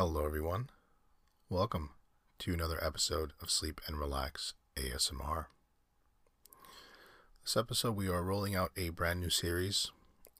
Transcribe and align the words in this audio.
Hello, 0.00 0.24
everyone. 0.24 0.70
Welcome 1.48 1.90
to 2.38 2.54
another 2.54 2.78
episode 2.80 3.32
of 3.42 3.50
Sleep 3.50 3.80
and 3.88 3.98
Relax 3.98 4.54
ASMR. 4.76 5.46
This 7.42 7.56
episode, 7.56 7.96
we 7.96 8.08
are 8.08 8.22
rolling 8.22 8.54
out 8.54 8.70
a 8.76 8.90
brand 8.90 9.18
new 9.18 9.28
series. 9.28 9.90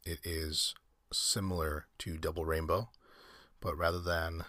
It 0.04 0.20
is 0.22 0.76
similar 1.12 1.86
to 1.98 2.18
Double 2.18 2.44
Rainbow, 2.44 2.90
but 3.58 3.76
rather 3.76 3.98
than 3.98 4.44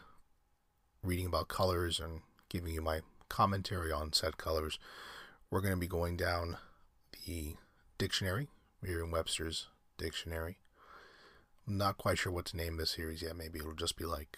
reading 1.01 1.25
about 1.25 1.47
colors 1.47 1.99
and 1.99 2.21
giving 2.47 2.75
you 2.75 2.81
my 2.83 3.01
commentary 3.29 3.91
on 3.91 4.13
said 4.13 4.37
colors, 4.37 4.77
we're 5.49 5.61
going 5.61 5.73
to 5.73 5.79
be 5.79 5.87
going 5.87 6.17
down 6.17 6.57
the 7.25 7.55
dictionary, 7.97 8.49
Merriam 8.79 9.09
Webster's 9.09 9.69
dictionary. 9.97 10.59
I'm 11.67 11.79
not 11.79 11.97
quite 11.97 12.19
sure 12.19 12.31
what 12.31 12.45
to 12.45 12.57
name 12.57 12.77
this 12.77 12.91
series 12.91 13.23
yet. 13.23 13.35
Maybe 13.35 13.57
it'll 13.57 13.73
just 13.73 13.97
be 13.97 14.05
like 14.05 14.37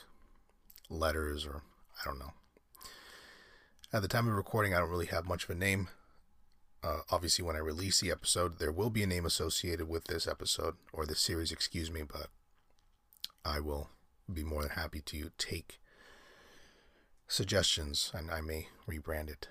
letters 0.91 1.45
or 1.45 1.63
I 1.99 2.05
don't 2.05 2.19
know. 2.19 2.33
At 3.93 4.01
the 4.01 4.07
time 4.07 4.27
of 4.27 4.35
recording, 4.35 4.73
I 4.73 4.79
don't 4.79 4.89
really 4.89 5.07
have 5.07 5.27
much 5.27 5.43
of 5.43 5.49
a 5.49 5.55
name. 5.55 5.89
Uh, 6.83 6.99
obviously, 7.11 7.45
when 7.45 7.55
I 7.55 7.59
release 7.59 7.99
the 7.99 8.11
episode, 8.11 8.57
there 8.57 8.71
will 8.71 8.89
be 8.89 9.03
a 9.03 9.07
name 9.07 9.25
associated 9.25 9.87
with 9.87 10.05
this 10.05 10.27
episode 10.27 10.75
or 10.91 11.05
this 11.05 11.19
series, 11.19 11.51
excuse 11.51 11.91
me, 11.91 12.01
but 12.03 12.27
I 13.45 13.59
will 13.59 13.89
be 14.31 14.43
more 14.43 14.61
than 14.61 14.71
happy 14.71 15.01
to 15.01 15.31
take 15.37 15.79
suggestions 17.27 18.11
and 18.13 18.31
I 18.31 18.41
may 18.41 18.67
rebrand 18.87 19.29
it. 19.29 19.49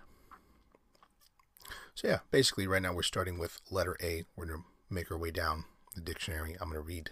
So, 1.95 2.09
yeah, 2.09 2.19
basically, 2.31 2.67
right 2.67 2.83
now 2.83 2.95
we're 2.95 3.03
starting 3.03 3.39
with 3.39 3.61
letter 3.71 3.97
A. 4.03 4.25
We're 4.35 4.47
going 4.47 4.61
to 4.61 4.65
make 4.89 5.11
our 5.13 5.19
way 5.19 5.31
down 5.31 5.65
the 5.95 6.01
dictionary. 6.01 6.57
I'm 6.61 6.71
going 6.71 6.81
to 6.81 6.87
read 6.87 7.11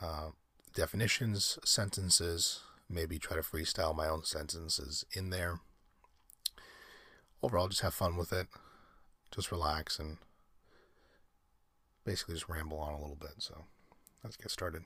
uh, 0.00 0.30
definitions, 0.78 1.58
sentences, 1.64 2.60
maybe 2.88 3.18
try 3.18 3.36
to 3.36 3.42
freestyle 3.42 3.96
my 3.96 4.06
own 4.06 4.22
sentences 4.22 5.04
in 5.12 5.30
there. 5.30 5.58
Overall, 7.42 7.66
just 7.66 7.80
have 7.80 7.94
fun 7.94 8.16
with 8.16 8.32
it. 8.32 8.46
Just 9.34 9.50
relax 9.50 9.98
and 9.98 10.18
basically 12.04 12.34
just 12.36 12.48
ramble 12.48 12.78
on 12.78 12.94
a 12.94 13.00
little 13.00 13.16
bit. 13.16 13.34
So 13.38 13.64
let's 14.22 14.36
get 14.36 14.52
started. 14.52 14.84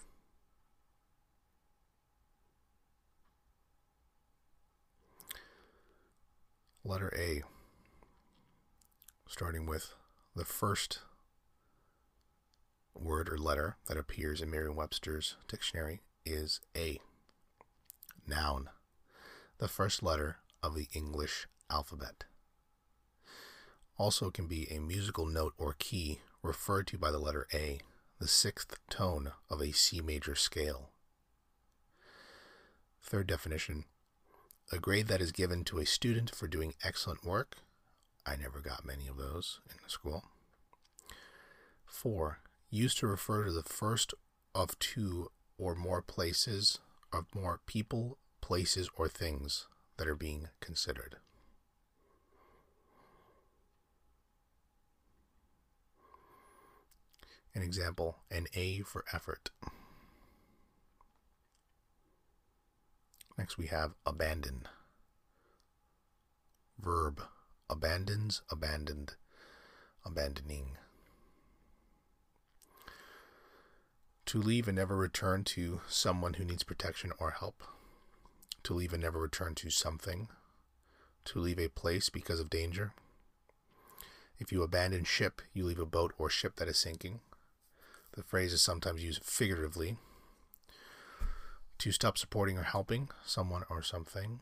Letter 6.87 7.13
A, 7.19 7.43
starting 9.29 9.67
with 9.67 9.93
the 10.35 10.47
first 10.47 11.01
word 12.95 13.29
or 13.29 13.39
letter 13.39 13.77
that 13.87 13.97
appears 13.97 14.41
in 14.41 14.51
Merriam 14.51 14.77
Webster's 14.77 15.37
dictionary 15.49 16.01
is 16.25 16.61
A. 16.77 17.01
Noun. 18.27 18.69
The 19.59 19.69
first 19.69 20.03
letter 20.03 20.37
of 20.63 20.75
the 20.75 20.89
English 20.93 21.47
alphabet. 21.71 22.25
Also 23.99 24.31
can 24.31 24.47
be 24.47 24.67
a 24.71 24.81
musical 24.81 25.27
note 25.27 25.55
or 25.59 25.75
key 25.79 26.21
referred 26.43 26.87
to 26.89 26.99
by 26.99 27.11
the 27.11 27.19
letter 27.19 27.47
A, 27.55 27.81
the 28.19 28.29
sixth 28.29 28.79
tone 28.89 29.33
of 29.51 29.61
a 29.61 29.73
C 29.73 30.01
major 30.01 30.35
scale. 30.35 30.91
Third 33.03 33.27
definition 33.27 33.85
a 34.73 34.79
grade 34.79 35.07
that 35.09 35.21
is 35.21 35.33
given 35.33 35.65
to 35.65 35.79
a 35.79 35.85
student 35.85 36.35
for 36.35 36.49
doing 36.49 36.75
excellent 36.83 37.25
work. 37.25 37.57
I 38.25 38.37
never 38.37 38.61
got 38.61 38.87
many 38.87 39.07
of 39.07 39.19
those 39.19 39.61
in 39.69 39.87
school. 39.87 40.25
Four, 41.85 42.39
used 42.73 42.99
to 42.99 43.07
refer 43.07 43.45
to 43.45 43.53
the 43.53 43.63
first 43.63 44.15
of 44.55 44.79
two 44.79 45.31
or 45.59 45.75
more 45.75 46.01
places, 46.01 46.79
of 47.13 47.27
more 47.35 47.61
people, 47.67 48.19
places, 48.41 48.89
or 48.97 49.09
things 49.09 49.67
that 49.99 50.09
are 50.09 50.17
being 50.17 50.49
considered. 50.61 51.17
An 57.55 57.63
example, 57.63 58.17
an 58.31 58.47
A 58.55 58.81
for 58.81 59.05
effort. 59.13 59.51
Next 63.37 63.59
we 63.59 63.67
have 63.67 63.93
abandon. 64.07 64.67
Verb 66.79 67.23
abandons, 67.69 68.41
abandoned, 68.51 69.17
abandoning. 70.07 70.79
To 74.27 74.41
leave 74.41 74.69
and 74.69 74.77
never 74.77 74.97
return 74.97 75.45
to 75.45 75.81
someone 75.89 76.35
who 76.35 76.45
needs 76.45 76.63
protection 76.63 77.13
or 77.19 77.33
help. 77.33 77.63
To 78.65 78.73
leave 78.73 78.93
and 78.93 79.03
never 79.03 79.19
return 79.19 79.55
to 79.57 79.71
something. 79.71 80.29
To 81.27 81.39
leave 81.39 81.59
a 81.59 81.69
place 81.69 82.09
because 82.09 82.41
of 82.41 82.49
danger. 82.49 82.95
If 84.39 84.51
you 84.51 84.63
abandon 84.63 85.05
ship, 85.05 85.43
you 85.53 85.65
leave 85.65 85.79
a 85.79 85.87
boat 85.87 86.15
or 86.19 86.31
ship 86.31 86.57
that 86.57 86.69
is 86.69 86.79
sinking. 86.79 87.21
The 88.13 88.23
phrase 88.23 88.53
is 88.53 88.63
sometimes 88.63 89.05
used 89.05 89.25
figuratively. 89.25 89.97
To 91.79 91.93
stop 91.93 92.17
supporting 92.17 92.57
or 92.59 92.63
helping 92.63 93.09
someone 93.25 93.65
or 93.69 93.83
something. 93.83 94.41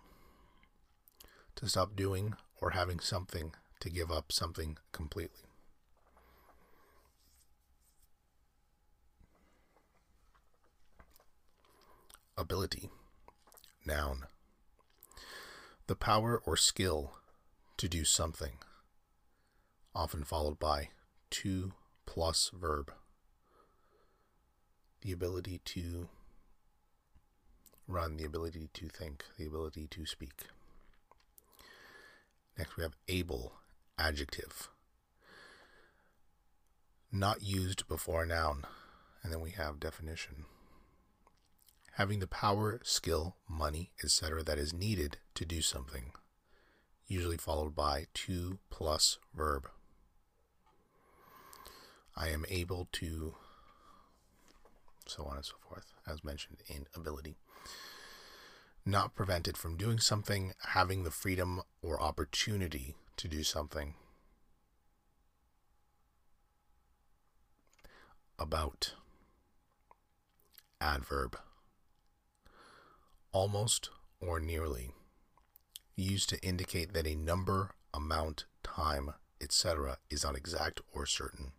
To 1.56 1.68
stop 1.68 1.96
doing 1.96 2.34
or 2.60 2.70
having 2.70 3.00
something. 3.00 3.54
To 3.80 3.90
give 3.90 4.10
up 4.10 4.30
something 4.30 4.78
completely. 4.92 5.49
Ability. 12.40 12.88
Noun. 13.84 14.24
The 15.86 15.94
power 15.94 16.40
or 16.44 16.56
skill 16.56 17.12
to 17.76 17.88
do 17.88 18.04
something, 18.04 18.52
often 19.94 20.24
followed 20.24 20.58
by 20.58 20.88
to 21.30 21.72
plus 22.06 22.50
verb. 22.58 22.92
The 25.02 25.12
ability 25.12 25.60
to 25.66 26.08
run, 27.86 28.16
the 28.16 28.24
ability 28.24 28.70
to 28.74 28.88
think, 28.88 29.24
the 29.38 29.46
ability 29.46 29.86
to 29.90 30.06
speak. 30.06 30.44
Next, 32.56 32.76
we 32.76 32.82
have 32.82 32.96
able, 33.08 33.52
adjective. 33.98 34.68
Not 37.12 37.42
used 37.42 37.88
before 37.88 38.22
a 38.22 38.26
noun. 38.26 38.64
And 39.22 39.32
then 39.32 39.40
we 39.40 39.50
have 39.50 39.80
definition 39.80 40.46
having 41.92 42.20
the 42.20 42.26
power, 42.26 42.80
skill, 42.82 43.36
money, 43.48 43.90
etc., 44.02 44.42
that 44.42 44.58
is 44.58 44.72
needed 44.72 45.18
to 45.34 45.44
do 45.44 45.60
something, 45.60 46.12
usually 47.06 47.36
followed 47.36 47.74
by 47.74 48.06
to 48.14 48.58
plus 48.70 49.18
verb. 49.34 49.68
I 52.16 52.28
am 52.28 52.44
able 52.48 52.88
to, 52.92 53.34
so 55.06 55.24
on 55.24 55.36
and 55.36 55.44
so 55.44 55.54
forth, 55.68 55.92
as 56.06 56.24
mentioned 56.24 56.58
in 56.68 56.86
ability. 56.94 57.36
Not 58.84 59.14
prevented 59.14 59.56
from 59.56 59.76
doing 59.76 59.98
something, 59.98 60.52
having 60.68 61.04
the 61.04 61.10
freedom 61.10 61.62
or 61.82 62.00
opportunity 62.00 62.96
to 63.16 63.28
do 63.28 63.42
something. 63.42 63.94
About. 68.38 68.94
Adverb 70.80 71.36
almost 73.32 73.90
or 74.20 74.40
nearly, 74.40 74.90
used 75.96 76.28
to 76.30 76.40
indicate 76.40 76.92
that 76.92 77.06
a 77.06 77.14
number, 77.14 77.70
amount, 77.94 78.44
time, 78.62 79.14
etc. 79.40 79.98
is 80.10 80.24
not 80.24 80.36
exact 80.36 80.80
or 80.92 81.06
certain. 81.06 81.52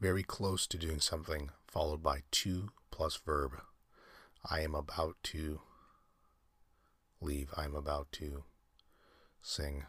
Very 0.00 0.22
close 0.22 0.66
to 0.66 0.78
doing 0.78 1.00
something, 1.00 1.50
followed 1.66 2.02
by 2.02 2.22
to 2.30 2.70
plus 2.90 3.16
verb. 3.16 3.60
I 4.48 4.60
am 4.60 4.74
about 4.74 5.16
to 5.24 5.60
leave. 7.20 7.52
I 7.56 7.64
am 7.64 7.74
about 7.74 8.12
to 8.12 8.44
sing. 9.42 9.84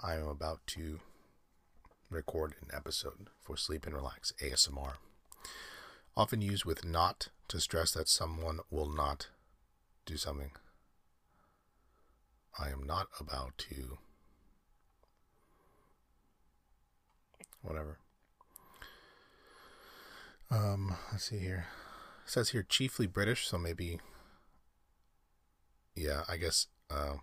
I 0.00 0.14
am 0.14 0.26
about 0.26 0.66
to 0.68 1.00
record 2.10 2.54
an 2.60 2.68
episode 2.74 3.30
for 3.42 3.56
Sleep 3.56 3.86
and 3.86 3.94
Relax 3.94 4.32
ASMR 4.42 4.94
often 6.16 6.40
used 6.40 6.64
with 6.64 6.84
not 6.84 7.28
to 7.48 7.60
stress 7.60 7.92
that 7.92 8.08
someone 8.08 8.60
will 8.70 8.88
not 8.88 9.28
do 10.06 10.16
something. 10.16 10.52
I 12.58 12.70
am 12.70 12.84
not 12.84 13.08
about 13.18 13.58
to. 13.58 13.98
Whatever. 17.62 17.98
Um, 20.50 20.96
let's 21.10 21.24
see 21.24 21.38
here. 21.38 21.66
It 22.24 22.30
says 22.30 22.50
here 22.50 22.62
chiefly 22.62 23.06
British, 23.06 23.46
so 23.46 23.58
maybe. 23.58 23.98
Yeah, 25.96 26.22
I 26.28 26.36
guess 26.36 26.66
uh, 26.90 27.14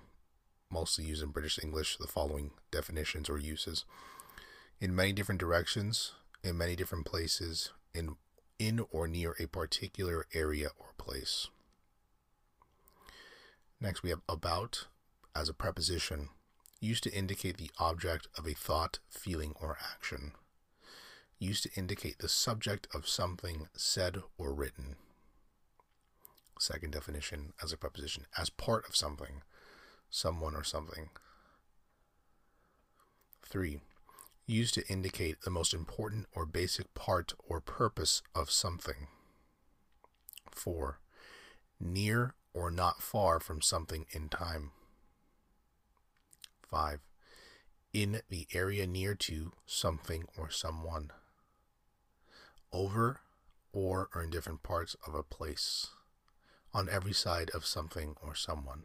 mostly 0.72 1.06
used 1.06 1.24
in 1.24 1.30
British 1.30 1.60
English. 1.64 1.98
The 1.98 2.08
following 2.08 2.52
definitions 2.72 3.30
or 3.30 3.38
uses: 3.38 3.86
in 4.80 4.96
many 4.96 5.14
different 5.14 5.40
directions, 5.40 6.14
in 6.44 6.58
many 6.58 6.76
different 6.76 7.06
places, 7.06 7.72
in 7.94 8.16
in 8.62 8.80
or 8.92 9.08
near 9.08 9.36
a 9.40 9.48
particular 9.48 10.28
area 10.36 10.69
or 10.78 10.94
place. 11.00 11.48
Next, 13.80 14.04
we 14.04 14.12
have 14.12 14.22
about 14.30 14.86
as 15.36 15.50
a 15.50 15.54
preposition 15.54 16.30
used 16.80 17.02
to 17.04 17.12
indicate 17.12 17.58
the 17.58 17.72
object 17.80 18.28
of 18.38 18.46
a 18.46 18.54
thought, 18.54 19.00
feeling, 19.10 19.56
or 19.60 19.80
action. 19.92 20.34
Used 21.40 21.63
to 21.63 21.72
indicate 21.75 22.19
the 22.19 22.30
subject 22.30 22.88
of 22.94 23.08
something 23.08 23.68
said 23.75 24.22
or 24.38 24.54
written. 24.54 24.96
Second 26.60 26.94
definition 26.94 27.54
as 27.64 27.74
a 27.74 27.78
preposition 27.78 28.28
as 28.38 28.52
part 28.52 28.88
of 28.88 28.96
something, 28.96 29.42
someone, 30.12 30.56
or 30.56 30.64
something. 30.64 31.10
3. 33.42 33.80
Used 34.51 34.74
to 34.74 34.86
indicate 34.89 35.44
the 35.44 35.50
most 35.50 35.74
important 35.74 36.27
or 36.36 36.45
basic 36.45 36.94
part 36.94 37.31
or 37.48 37.62
purpose 37.62 38.21
of 38.36 38.51
something. 38.51 39.07
4. 40.51 41.00
Near 41.80 42.33
or 42.53 42.69
not 42.69 43.01
far 43.01 43.39
from 43.39 43.62
something 43.62 44.07
in 44.12 44.27
time. 44.27 44.71
5. 46.69 47.00
In 47.94 48.24
the 48.27 48.45
area 48.53 48.86
near 48.86 49.15
to 49.15 49.53
something 49.65 50.25
or 50.38 50.50
someone. 50.50 51.12
Over 52.74 53.21
or, 53.71 54.09
or 54.13 54.21
in 54.21 54.31
different 54.31 54.63
parts 54.63 54.97
of 55.07 55.15
a 55.15 55.24
place. 55.24 55.88
On 56.74 56.89
every 56.89 57.13
side 57.13 57.51
of 57.51 57.65
something 57.65 58.18
or 58.21 58.36
someone. 58.36 58.83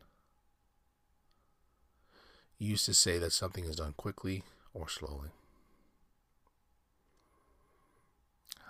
Used 2.56 2.86
to 2.86 2.94
say 2.94 3.18
that 3.18 3.32
something 3.32 3.64
is 3.64 3.74
done 3.74 3.94
quickly 3.96 4.44
or 4.72 4.88
slowly. 4.88 5.30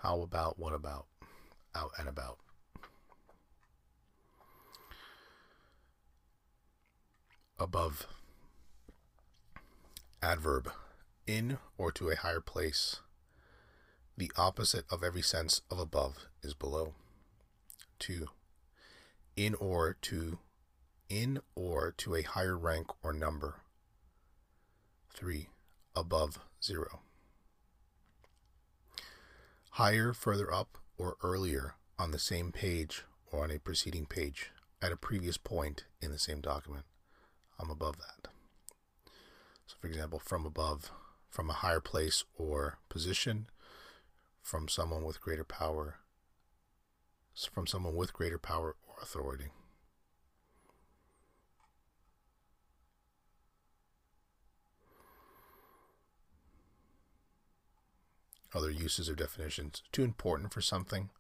How 0.03 0.21
about, 0.21 0.59
what 0.59 0.73
about, 0.73 1.07
out 1.75 1.91
and 1.99 2.09
about? 2.09 2.39
Above. 7.59 8.07
Adverb. 10.23 10.71
In 11.27 11.59
or 11.77 11.91
to 11.93 12.11
a 12.11 12.17
higher 12.17 12.41
place. 12.41 13.01
The 14.17 14.31
opposite 14.37 14.85
of 14.91 15.03
every 15.03 15.23
sense 15.23 15.61
of 15.71 15.79
above 15.79 16.27
is 16.43 16.55
below. 16.55 16.95
2. 17.99 18.27
In 19.37 19.55
or 19.55 19.97
to 20.03 20.39
in 21.09 21.41
or 21.55 21.93
to 21.99 22.15
a 22.15 22.23
higher 22.23 22.57
rank 22.57 22.89
or 23.03 23.13
number. 23.13 23.61
3 25.15 25.49
above 25.95 26.39
zero. 26.63 27.01
Higher, 29.77 30.15
further 30.15 30.51
up, 30.51 30.79
or 30.97 31.19
earlier 31.23 31.75
on 31.99 32.11
the 32.11 32.19
same 32.19 32.51
page 32.51 33.05
or 33.31 33.45
on 33.45 33.51
a 33.51 33.59
preceding 33.59 34.07
page 34.07 34.51
at 34.81 34.91
a 34.91 34.97
previous 34.97 35.37
point 35.37 35.85
in 36.01 36.11
the 36.11 36.19
same 36.19 36.41
document. 36.41 36.87
I'm 37.61 37.69
above 37.69 37.99
that. 37.99 38.31
So, 39.67 39.77
for 39.79 39.87
example, 39.87 40.19
from 40.19 40.47
above, 40.47 40.93
from 41.29 41.51
a 41.51 41.53
higher 41.53 41.81
place 41.81 42.25
or 42.39 42.79
position, 42.89 43.49
from 44.41 44.67
someone 44.67 45.05
with 45.05 45.21
greater 45.21 45.45
power, 45.45 45.97
from 47.53 47.67
someone 47.67 47.95
with 47.95 48.15
greater 48.15 48.39
power 48.39 48.77
or 48.89 48.95
authority. 49.03 49.49
Other 58.55 58.71
uses 58.71 59.09
or 59.09 59.15
definitions. 59.15 59.83
Too 59.93 60.05
important 60.05 60.53
for 60.53 60.61
something. 60.61 61.11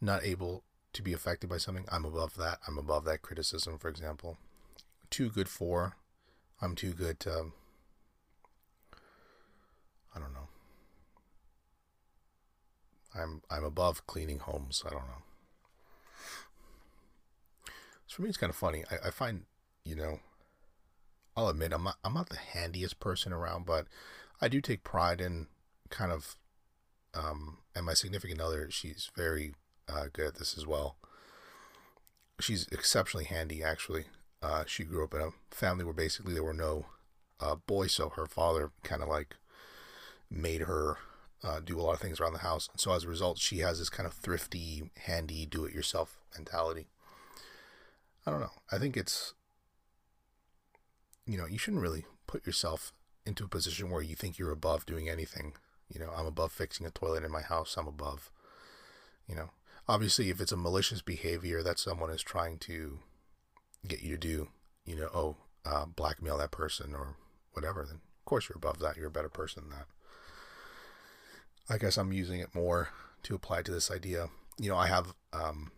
Not 0.00 0.24
able 0.24 0.64
to 0.92 1.02
be 1.02 1.12
affected 1.12 1.48
by 1.48 1.58
something. 1.58 1.86
I'm 1.90 2.04
above 2.04 2.36
that. 2.36 2.58
I'm 2.66 2.78
above 2.78 3.04
that 3.04 3.22
criticism, 3.22 3.78
for 3.78 3.88
example. 3.88 4.38
Too 5.10 5.30
good 5.30 5.48
for. 5.48 5.96
I'm 6.60 6.74
too 6.74 6.92
good 6.92 7.20
to. 7.20 7.52
I 10.14 10.18
don't 10.18 10.32
know. 10.32 10.48
I'm 13.14 13.42
I'm 13.50 13.64
above 13.64 14.06
cleaning 14.06 14.38
homes. 14.38 14.82
I 14.86 14.90
don't 14.90 15.06
know. 15.06 15.22
So 18.06 18.16
for 18.16 18.22
me, 18.22 18.28
it's 18.28 18.38
kind 18.38 18.50
of 18.50 18.56
funny. 18.56 18.84
I, 18.90 19.08
I 19.08 19.10
find, 19.10 19.42
you 19.84 19.96
know, 19.96 20.20
I'll 21.36 21.48
admit 21.48 21.72
I'm 21.72 21.84
not 21.84 21.96
I'm 22.04 22.14
not 22.14 22.28
the 22.30 22.36
handiest 22.36 23.00
person 23.00 23.32
around, 23.32 23.66
but 23.66 23.86
I 24.40 24.48
do 24.48 24.60
take 24.60 24.84
pride 24.84 25.20
in 25.20 25.48
kind 25.90 26.12
of, 26.12 26.36
um, 27.14 27.58
and 27.74 27.86
my 27.86 27.94
significant 27.94 28.40
other, 28.40 28.70
she's 28.70 29.10
very 29.16 29.54
uh, 29.88 30.04
good 30.12 30.26
at 30.26 30.34
this 30.36 30.56
as 30.56 30.66
well. 30.66 30.96
She's 32.40 32.66
exceptionally 32.68 33.24
handy, 33.26 33.62
actually. 33.62 34.04
Uh, 34.42 34.64
she 34.66 34.84
grew 34.84 35.04
up 35.04 35.14
in 35.14 35.20
a 35.20 35.30
family 35.50 35.84
where 35.84 35.94
basically 35.94 36.34
there 36.34 36.44
were 36.44 36.52
no 36.52 36.86
uh, 37.40 37.56
boys, 37.66 37.92
so 37.92 38.10
her 38.10 38.26
father 38.26 38.70
kind 38.82 39.02
of 39.02 39.08
like 39.08 39.36
made 40.30 40.62
her 40.62 40.98
uh, 41.42 41.60
do 41.60 41.78
a 41.78 41.82
lot 41.82 41.94
of 41.94 42.00
things 42.00 42.20
around 42.20 42.32
the 42.32 42.40
house. 42.40 42.68
And 42.70 42.80
so 42.80 42.92
as 42.92 43.04
a 43.04 43.08
result, 43.08 43.38
she 43.38 43.58
has 43.58 43.78
this 43.78 43.88
kind 43.88 44.06
of 44.06 44.12
thrifty, 44.12 44.90
handy, 45.06 45.46
do 45.46 45.64
it 45.64 45.74
yourself 45.74 46.18
mentality. 46.34 46.88
I 48.26 48.30
don't 48.30 48.40
know. 48.40 48.52
I 48.72 48.78
think 48.78 48.96
it's, 48.96 49.34
you 51.26 51.38
know, 51.38 51.46
you 51.46 51.58
shouldn't 51.58 51.82
really 51.82 52.04
put 52.26 52.44
yourself 52.46 52.92
into 53.24 53.44
a 53.44 53.48
position 53.48 53.90
where 53.90 54.02
you 54.02 54.16
think 54.16 54.38
you're 54.38 54.52
above 54.52 54.84
doing 54.86 55.08
anything. 55.08 55.54
You 55.88 56.00
know, 56.00 56.10
I'm 56.16 56.26
above 56.26 56.52
fixing 56.52 56.86
a 56.86 56.90
toilet 56.90 57.24
in 57.24 57.30
my 57.30 57.42
house. 57.42 57.76
I'm 57.76 57.86
above, 57.86 58.30
you 59.28 59.34
know, 59.34 59.50
obviously 59.88 60.30
if 60.30 60.40
it's 60.40 60.52
a 60.52 60.56
malicious 60.56 61.02
behavior 61.02 61.62
that 61.62 61.78
someone 61.78 62.10
is 62.10 62.22
trying 62.22 62.58
to 62.58 62.98
get 63.86 64.02
you 64.02 64.10
to 64.10 64.18
do, 64.18 64.48
you 64.84 64.96
know, 64.96 65.08
oh, 65.14 65.36
uh, 65.64 65.84
blackmail 65.86 66.38
that 66.38 66.50
person 66.50 66.94
or 66.94 67.16
whatever, 67.52 67.84
then 67.84 67.96
of 67.96 68.24
course 68.24 68.48
you're 68.48 68.56
above 68.56 68.78
that. 68.80 68.96
You're 68.96 69.08
a 69.08 69.10
better 69.10 69.28
person 69.28 69.64
than 69.64 69.78
that. 69.78 69.86
I 71.68 71.78
guess 71.78 71.96
I'm 71.96 72.12
using 72.12 72.40
it 72.40 72.54
more 72.54 72.90
to 73.24 73.34
apply 73.34 73.62
to 73.62 73.72
this 73.72 73.90
idea. 73.90 74.28
You 74.58 74.70
know, 74.70 74.76
I 74.76 74.86
have 74.86 75.14
um, 75.32 75.72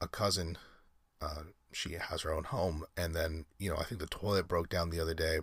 a 0.00 0.06
cousin. 0.06 0.56
Uh, 1.20 1.42
she 1.72 1.94
has 1.94 2.22
her 2.22 2.32
own 2.32 2.44
home, 2.44 2.84
and 2.96 3.14
then 3.14 3.44
you 3.58 3.70
know, 3.70 3.76
I 3.76 3.84
think 3.84 4.00
the 4.00 4.06
toilet 4.06 4.48
broke 4.48 4.68
down 4.68 4.90
the 4.90 5.00
other 5.00 5.14
day, 5.14 5.40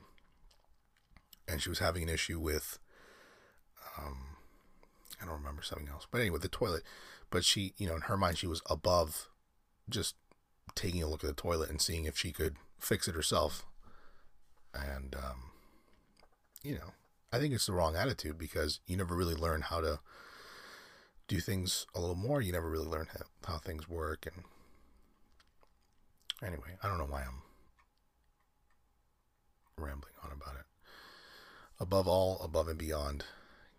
and 1.48 1.62
she 1.62 1.70
was 1.70 1.80
having 1.80 2.04
an 2.04 2.10
issue 2.10 2.40
with 2.40 2.80
um, 3.98 4.18
I 5.22 5.26
don't 5.26 5.36
remember 5.36 5.62
something 5.62 5.88
else. 5.90 6.08
But 6.10 6.22
anyway, 6.22 6.40
the 6.40 6.48
toilet. 6.48 6.84
But 7.30 7.44
she, 7.44 7.74
you 7.78 7.88
know, 7.88 7.96
in 7.96 8.02
her 8.02 8.18
mind, 8.18 8.38
she 8.38 8.48
was 8.48 8.62
above 8.70 9.30
just 9.90 10.16
taking 10.76 11.04
a 11.04 11.08
look 11.08 11.24
at 11.24 11.28
the 11.28 11.42
toilet 11.42 11.70
and 11.70 11.82
seeing 11.82 12.06
if 12.06 12.18
she 12.18 12.32
could 12.32 12.56
fix 12.80 13.08
it 13.08 13.16
herself. 13.16 13.66
And, 14.74 15.16
um, 15.16 15.52
you 16.64 16.76
know, 16.76 16.94
I 17.32 17.40
think 17.40 17.54
it's 17.54 17.66
the 17.66 17.74
wrong 17.74 17.96
attitude 17.96 18.38
because 18.38 18.80
you 18.86 18.96
never 18.96 19.16
really 19.16 19.36
learn 19.36 19.62
how 19.62 19.82
to 19.82 20.00
do 21.28 21.40
things 21.40 21.86
a 21.94 22.00
little 22.00 22.16
more. 22.16 22.42
You 22.42 22.54
never 22.54 22.70
really 22.70 22.88
learn 22.88 23.08
how, 23.12 23.54
how 23.54 23.58
things 23.58 23.90
work. 23.90 24.26
And 24.26 24.44
anyway, 26.42 26.78
I 26.82 26.88
don't 26.88 26.98
know 26.98 27.06
why 27.06 27.24
I'm 27.24 27.42
rambling 29.78 30.14
on 30.24 30.32
about 30.32 30.56
it. 30.56 30.66
Above 31.80 32.08
all, 32.08 32.40
above 32.42 32.68
and 32.68 32.78
beyond 32.78 33.26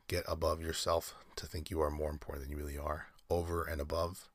get 0.08 0.24
above 0.26 0.60
yourself 0.60 1.14
to 1.36 1.46
think 1.46 1.70
you 1.70 1.80
are 1.80 1.90
more 1.90 2.10
important 2.10 2.44
than 2.44 2.50
you 2.50 2.62
really 2.62 2.78
are, 2.78 3.08
over 3.30 3.62
and 3.62 3.80
above. 3.80 4.28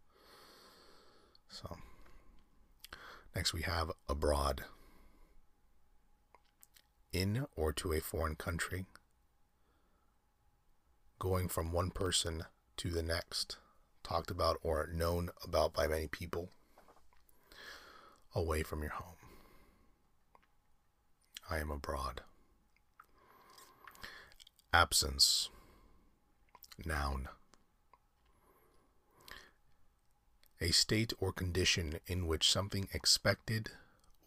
So, 1.50 1.78
next 3.36 3.54
we 3.54 3.64
have 3.64 3.92
abroad. 4.08 4.64
In 7.12 7.46
or 7.56 7.74
to 7.74 7.92
a 7.92 8.00
foreign 8.00 8.36
country. 8.36 8.86
Going 11.20 11.48
from 11.48 11.72
one 11.72 11.90
person 11.90 12.46
to 12.78 12.90
the 12.90 13.04
next. 13.04 13.58
Talked 14.04 14.32
about 14.32 14.58
or 14.62 14.90
known 14.92 15.30
about 15.44 15.74
by 15.74 15.88
many 15.88 16.08
people. 16.08 16.50
Away 18.36 18.64
from 18.64 18.82
your 18.82 18.92
home. 18.92 19.16
I 21.50 21.60
am 21.60 21.72
abroad. 21.72 22.22
Absence. 24.74 25.50
Noun. 26.86 27.28
A 30.60 30.72
state 30.72 31.14
or 31.20 31.32
condition 31.32 32.00
in 32.08 32.26
which 32.26 32.50
something 32.50 32.88
expected, 32.94 33.72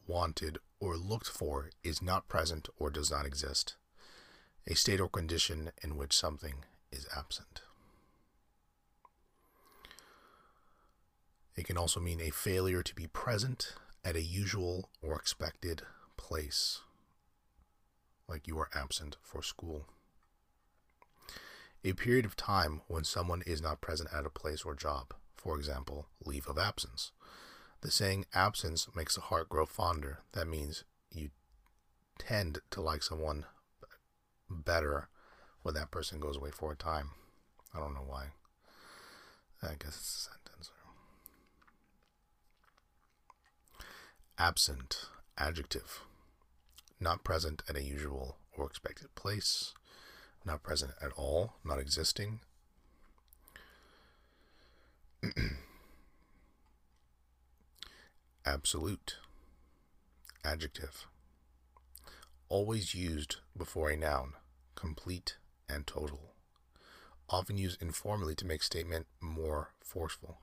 wanted, 0.07 0.59
or 0.79 0.97
looked 0.97 1.29
for 1.29 1.71
is 1.83 2.03
not 2.03 2.29
present 2.29 2.69
or 2.79 2.91
does 2.91 3.11
not 3.11 3.25
exist. 3.27 3.77
A 4.67 4.75
state 4.75 5.01
or 5.01 5.09
condition 5.09 5.71
in 5.83 5.97
which 5.97 6.17
something 6.17 6.65
is 6.93 7.07
absent. 7.17 7.63
It 11.57 11.65
can 11.67 11.79
also 11.79 12.01
mean 12.01 12.21
a 12.21 12.31
failure 12.31 12.83
to 12.83 12.95
be 12.95 13.07
present 13.07 13.75
at 14.05 14.15
a 14.15 14.23
usual 14.23 14.91
or 15.01 15.17
expected 15.17 15.83
place, 16.19 16.81
like 18.29 18.47
you 18.47 18.59
are 18.59 18.69
absent 18.75 19.17
for 19.23 19.43
school. 19.43 19.87
A 21.87 21.93
period 21.93 22.25
of 22.25 22.35
time 22.35 22.81
when 22.89 23.05
someone 23.05 23.43
is 23.47 23.63
not 23.63 23.81
present 23.81 24.09
at 24.13 24.27
a 24.27 24.29
place 24.29 24.65
or 24.65 24.75
job. 24.75 25.15
For 25.37 25.57
example, 25.57 26.09
leave 26.25 26.49
of 26.49 26.59
absence. 26.59 27.13
The 27.81 27.93
saying 27.93 28.27
absence 28.35 28.89
makes 28.97 29.15
the 29.15 29.21
heart 29.21 29.49
grow 29.49 29.67
fonder. 29.67 30.19
That 30.33 30.49
means 30.49 30.83
you 31.13 31.31
tend 32.19 32.59
to 32.73 32.81
like 32.81 33.05
someone 33.05 33.45
better 34.51 35.11
when 35.63 35.77
that 35.77 35.93
person 35.93 36.19
goes 36.19 36.37
away 36.37 36.51
for 36.51 36.73
a 36.73 36.77
time. 36.77 37.11
I 37.73 37.79
don't 37.79 37.95
know 37.95 38.05
why. 38.05 38.31
I 39.63 39.75
guess 39.79 39.95
it's 39.95 40.27
a 40.27 40.31
sentence. 40.31 40.73
Absent, 44.37 45.05
adjective. 45.39 46.01
Not 46.99 47.23
present 47.23 47.63
at 47.69 47.77
a 47.77 47.85
usual 47.85 48.39
or 48.59 48.67
expected 48.67 49.15
place. 49.15 49.73
Not 50.47 50.63
present 50.63 50.93
at 51.03 51.11
all, 51.17 51.55
not 51.65 51.81
existing. 51.81 52.39
Absolute, 58.47 59.17
adjective. 60.45 61.09
Always 62.49 62.95
used 62.95 63.39
before 63.59 63.91
a 63.91 63.97
noun, 63.97 64.35
complete 64.77 65.37
and 65.69 65.85
total. 65.85 66.31
Often 67.29 67.59
used 67.59 67.83
informally 67.83 68.37
to 68.37 68.47
make 68.47 68.63
statement 68.63 69.07
more 69.21 69.71
forceful. 69.83 70.39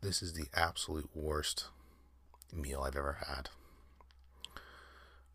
This 0.00 0.20
is 0.20 0.32
the 0.32 0.46
absolute 0.52 1.10
worst 1.14 1.66
meal 2.52 2.82
I've 2.82 2.96
ever 2.96 3.18
had. 3.28 3.50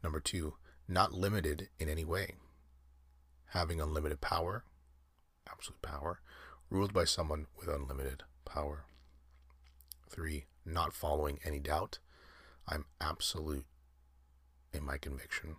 Number 0.03 0.19
two, 0.19 0.55
not 0.87 1.13
limited 1.13 1.69
in 1.79 1.89
any 1.89 2.05
way. 2.05 2.35
Having 3.51 3.81
unlimited 3.81 4.21
power, 4.21 4.63
absolute 5.49 5.81
power, 5.81 6.19
ruled 6.69 6.93
by 6.93 7.05
someone 7.05 7.47
with 7.57 7.67
unlimited 7.67 8.23
power. 8.45 8.85
Three, 10.09 10.45
not 10.65 10.93
following 10.93 11.39
any 11.43 11.59
doubt. 11.59 11.99
I'm 12.67 12.85
absolute 12.99 13.65
in 14.73 14.83
my 14.83 14.97
conviction. 14.97 15.55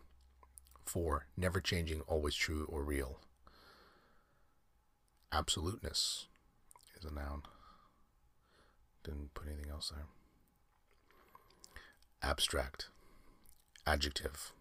Four, 0.85 1.27
never 1.37 1.61
changing, 1.61 2.03
always 2.03 2.35
true 2.35 2.67
or 2.69 2.83
real. 2.83 3.21
Absoluteness 5.33 6.27
is 6.99 7.05
a 7.05 7.13
noun. 7.13 7.43
Didn't 9.05 9.35
put 9.35 9.47
anything 9.47 9.71
else 9.71 9.93
there. 9.95 10.07
Abstract. 12.23 12.89
Adjective. 13.87 14.53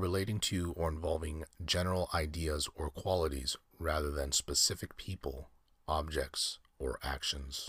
Relating 0.00 0.40
to 0.40 0.72
or 0.78 0.88
involving 0.88 1.44
general 1.62 2.08
ideas 2.14 2.70
or 2.74 2.88
qualities 2.88 3.58
rather 3.78 4.10
than 4.10 4.32
specific 4.32 4.96
people, 4.96 5.50
objects, 5.86 6.58
or 6.78 6.98
actions. 7.02 7.68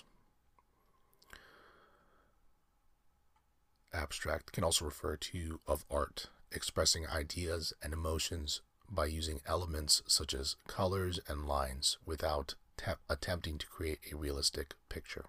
Abstract 3.92 4.54
can 4.54 4.64
also 4.64 4.86
refer 4.86 5.18
to 5.18 5.60
of 5.68 5.84
art, 5.92 6.28
expressing 6.54 7.06
ideas 7.06 7.74
and 7.84 7.92
emotions 7.92 8.62
by 8.90 9.08
using 9.08 9.42
elements 9.46 10.02
such 10.08 10.34
as 10.34 10.56
colors 10.68 11.20
and 11.28 11.46
lines 11.46 11.98
without 12.06 12.56
te- 12.78 12.94
attempting 13.10 13.58
to 13.58 13.68
create 13.68 14.00
a 14.10 14.16
realistic 14.16 14.76
picture. 14.88 15.26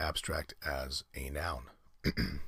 Abstract 0.00 0.54
as 0.64 1.02
a 1.14 1.28
noun. 1.28 1.64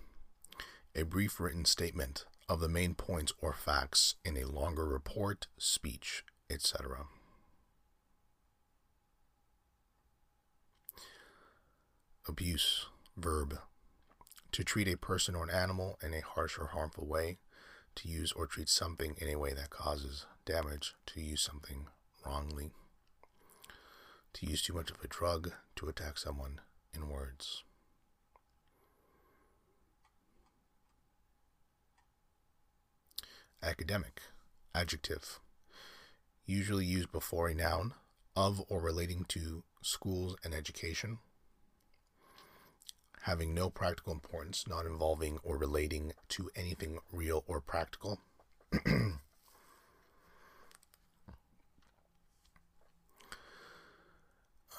a 0.94 1.02
brief 1.02 1.40
written 1.40 1.64
statement 1.64 2.24
of 2.48 2.60
the 2.60 2.68
main 2.68 2.94
points 2.94 3.32
or 3.40 3.52
facts 3.52 4.14
in 4.24 4.36
a 4.36 4.44
longer 4.44 4.84
report, 4.84 5.48
speech, 5.58 6.24
etc. 6.48 7.06
Abuse, 12.28 12.86
verb. 13.16 13.58
To 14.52 14.64
treat 14.64 14.88
a 14.88 14.96
person 14.96 15.34
or 15.34 15.44
an 15.44 15.50
animal 15.50 15.98
in 16.02 16.14
a 16.14 16.20
harsh 16.20 16.58
or 16.58 16.66
harmful 16.66 17.06
way, 17.06 17.38
to 17.96 18.08
use 18.08 18.32
or 18.32 18.46
treat 18.46 18.68
something 18.68 19.16
in 19.18 19.28
a 19.28 19.38
way 19.38 19.52
that 19.54 19.70
causes 19.70 20.26
damage, 20.44 20.94
to 21.06 21.20
use 21.20 21.40
something 21.40 21.86
wrongly, 22.24 22.70
to 24.34 24.46
use 24.46 24.62
too 24.62 24.74
much 24.74 24.90
of 24.90 25.02
a 25.02 25.08
drug, 25.08 25.52
to 25.76 25.88
attack 25.88 26.18
someone 26.18 26.60
in 26.94 27.08
words. 27.08 27.64
Academic, 33.62 34.22
adjective, 34.74 35.38
usually 36.46 36.86
used 36.86 37.12
before 37.12 37.48
a 37.48 37.54
noun, 37.54 37.94
of 38.34 38.62
or 38.68 38.80
relating 38.80 39.24
to 39.24 39.64
schools 39.82 40.36
and 40.44 40.54
education 40.54 41.18
having 43.22 43.54
no 43.54 43.68
practical 43.70 44.12
importance, 44.12 44.66
not 44.66 44.86
involving 44.86 45.38
or 45.42 45.58
relating 45.58 46.12
to 46.28 46.50
anything 46.56 46.98
real 47.12 47.44
or 47.46 47.60
practical. 47.60 48.20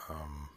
um, 0.10 0.50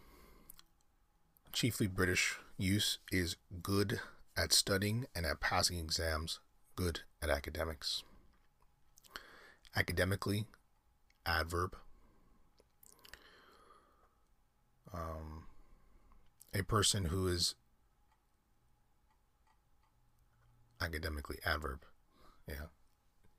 chiefly 1.55 1.87
British 1.87 2.37
use 2.59 2.99
is 3.13 3.37
good 3.63 4.01
at 4.37 4.53
studying 4.53 5.07
and 5.15 5.25
at 5.25 5.41
passing 5.41 5.79
exams, 5.79 6.41
good 6.75 7.01
at 7.23 7.31
academics. 7.31 8.03
Academically, 9.77 10.47
adverb. 11.25 11.77
Um, 14.93 15.45
a 16.53 16.63
person 16.63 17.07
who 17.07 17.29
is 17.29 17.55
academically 20.81 21.39
adverb. 21.45 21.85
Yeah. 22.49 22.67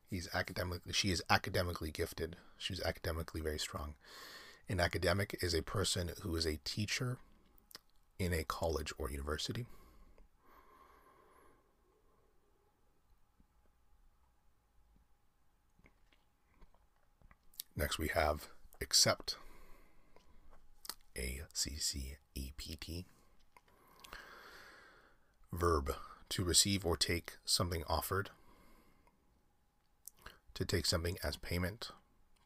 He's 0.10 0.30
academically 0.34 0.94
she 0.94 1.12
is 1.12 1.22
academically 1.30 1.92
gifted. 1.92 2.38
She's 2.58 2.82
academically 2.82 3.42
very 3.42 3.60
strong. 3.60 3.96
An 4.70 4.80
academic 4.80 5.38
is 5.42 5.54
a 5.54 5.62
person 5.62 6.12
who 6.22 6.36
is 6.36 6.46
a 6.46 6.58
teacher 6.64 7.18
in 8.18 8.34
a 8.34 8.44
college 8.44 8.94
or 8.98 9.12
university. 9.12 9.66
Next 17.76 18.00
we 18.00 18.08
have 18.10 18.48
accept. 18.82 19.38
A 21.18 21.42
C 21.54 21.78
C 21.78 22.18
E 22.36 22.52
P 22.58 22.76
T. 22.76 23.06
Verb 25.52 25.96
to 26.28 26.44
receive 26.44 26.86
or 26.86 26.98
take 26.98 27.38
something 27.46 27.84
offered, 27.88 28.32
to 30.54 30.66
take 30.66 30.86
something 30.86 31.18
as 31.24 31.38
payment, 31.38 31.92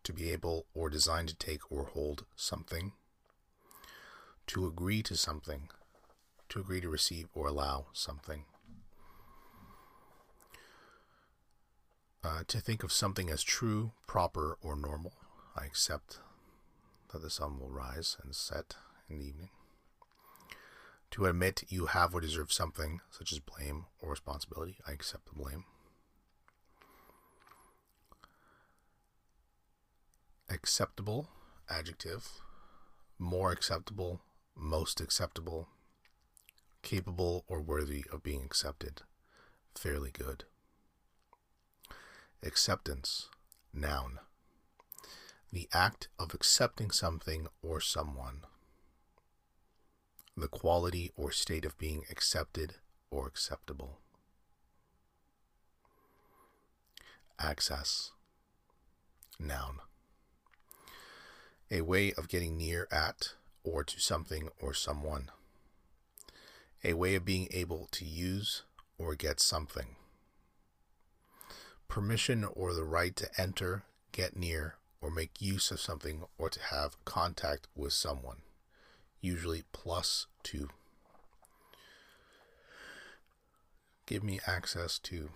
to 0.04 0.14
be 0.14 0.32
able 0.32 0.66
or 0.76 0.90
designed 0.90 1.30
to 1.30 1.36
take 1.36 1.72
or 1.72 1.86
hold 1.86 2.26
something, 2.36 2.92
to 4.50 4.66
agree 4.66 5.04
to 5.04 5.16
something, 5.16 5.70
to 6.50 6.60
agree 6.60 6.82
to 6.82 6.90
receive 6.90 7.28
or 7.34 7.48
allow 7.48 7.88
something. 7.94 8.46
Uh, 12.24 12.44
to 12.48 12.60
think 12.60 12.84
of 12.84 12.92
something 12.92 13.30
as 13.30 13.44
true, 13.44 13.92
proper, 14.08 14.58
or 14.62 14.76
normal. 14.76 15.14
I 15.56 15.66
accept 15.66 16.20
that 17.14 17.22
the 17.22 17.30
sun 17.30 17.60
will 17.60 17.70
rise 17.70 18.18
and 18.24 18.36
set 18.36 18.76
in 19.10 19.20
the 19.20 19.26
evening 19.26 19.50
to 21.12 21.26
admit 21.26 21.64
you 21.70 21.88
have 21.88 22.14
or 22.14 22.22
deserve 22.22 22.52
something, 22.52 23.02
such 23.10 23.32
as 23.32 23.40
blame 23.40 23.86
or 24.02 24.10
responsibility. 24.10 24.78
I 24.88 24.92
accept 24.92 25.26
the 25.26 25.42
blame. 25.42 25.66
Acceptable, 30.50 31.28
adjective. 31.70 32.28
More 33.18 33.52
acceptable, 33.52 34.22
most 34.60 35.00
acceptable. 35.02 35.70
Capable 36.82 37.46
or 37.48 37.62
worthy 37.62 38.06
of 38.12 38.24
being 38.24 38.44
accepted. 38.44 39.02
Fairly 39.76 40.12
good. 40.12 40.44
Acceptance, 42.44 43.30
noun. 43.74 44.20
The 45.52 45.68
act 45.74 46.10
of 46.20 46.34
accepting 46.34 46.92
something 46.92 47.48
or 47.62 47.82
someone 47.82 48.42
the 50.40 50.48
quality 50.48 51.12
or 51.16 51.32
state 51.32 51.66
of 51.66 51.78
being 51.78 52.04
accepted 52.10 52.76
or 53.12 53.28
acceptable. 53.28 54.00
Access. 57.38 58.12
Noun. 59.40 59.80
A 61.72 61.82
way 61.82 62.14
of 62.14 62.28
getting 62.28 62.58
near 62.58 62.88
at 62.92 63.34
or 63.64 63.84
to 63.84 64.00
something 64.00 64.50
or 64.62 64.74
someone. 64.74 65.30
A 66.84 66.94
way 66.94 67.16
of 67.16 67.26
being 67.26 67.48
able 67.52 67.88
to 67.92 68.06
use 68.06 68.64
or 68.98 69.16
get 69.16 69.40
something. 69.40 69.96
Permission 71.88 72.44
or 72.44 72.74
the 72.74 72.84
right 72.84 73.16
to 73.16 73.30
enter, 73.38 73.84
get 74.12 74.38
near, 74.38 74.76
or 75.02 75.10
make 75.10 75.42
use 75.42 75.72
of 75.72 75.80
something 75.80 76.24
or 76.38 76.50
to 76.50 76.60
have 76.72 77.04
contact 77.06 77.68
with 77.76 77.94
someone, 77.94 78.42
usually 79.22 79.64
plus 79.72 80.28
to. 80.44 80.70
Give 84.06 84.24
me 84.24 84.40
access 84.48 85.00
to. 85.00 85.30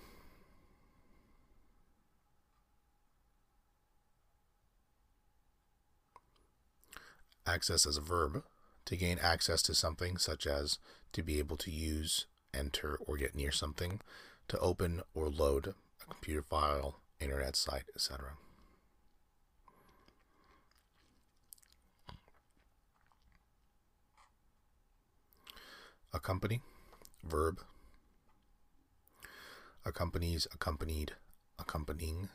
Access 7.46 7.86
as 7.86 7.98
a 7.98 8.02
verb, 8.02 8.44
to 8.86 8.96
gain 8.96 9.20
access 9.20 9.62
to 9.64 9.76
something, 9.76 10.18
such 10.18 10.48
as 10.48 10.80
to 11.12 11.24
be 11.24 11.40
able 11.40 11.58
to 11.58 11.72
use, 11.72 12.26
enter, 12.54 12.98
or 13.06 13.18
get 13.18 13.36
near 13.36 13.52
something, 13.52 14.00
to 14.48 14.60
open 14.60 15.02
or 15.14 15.30
load 15.30 15.74
a 16.02 16.06
computer 16.06 16.42
file, 16.42 17.00
internet 17.20 17.56
site, 17.56 17.86
etc. 17.96 18.32
Accompany, 26.14 26.62
verb. 27.24 27.60
Accompanies, 29.86 30.48
accompanied, 30.54 31.14
accompanying. 31.58 32.30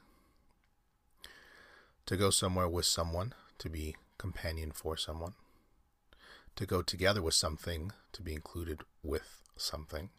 To 2.06 2.16
go 2.16 2.30
somewhere 2.30 2.68
with 2.68 2.86
someone, 2.86 3.34
to 3.58 3.68
be 3.68 3.96
companion 4.18 4.72
for 4.72 4.96
someone. 4.96 5.34
To 6.56 6.66
go 6.66 6.82
together 6.82 7.22
with 7.22 7.34
something, 7.34 7.92
to 8.12 8.22
be 8.22 8.34
included 8.34 8.82
with 9.02 9.40
something, 9.56 10.10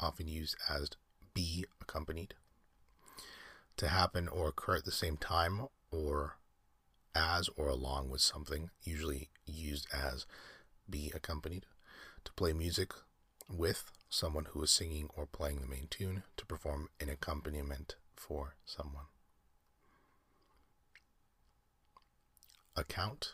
often 0.00 0.28
used 0.28 0.56
as 0.68 0.90
be 1.32 1.64
accompanied. 1.80 2.34
To 3.76 3.88
happen 3.88 4.26
or 4.26 4.48
occur 4.48 4.76
at 4.76 4.84
the 4.84 4.92
same 4.92 5.16
time 5.16 5.66
or 5.90 6.38
as 7.14 7.48
or 7.56 7.68
along 7.68 8.10
with 8.10 8.20
something, 8.20 8.70
usually 8.82 9.30
used 9.46 9.86
as 9.92 10.26
be 10.88 11.12
accompanied 11.14 11.66
to 12.24 12.32
play 12.32 12.52
music 12.52 12.92
with 13.48 13.92
someone 14.08 14.46
who 14.50 14.62
is 14.62 14.70
singing 14.70 15.08
or 15.16 15.26
playing 15.26 15.60
the 15.60 15.66
main 15.66 15.86
tune, 15.88 16.24
to 16.36 16.46
perform 16.46 16.88
an 17.00 17.08
accompaniment 17.08 17.96
for 18.14 18.56
someone. 18.64 19.04
Account, 22.78 23.32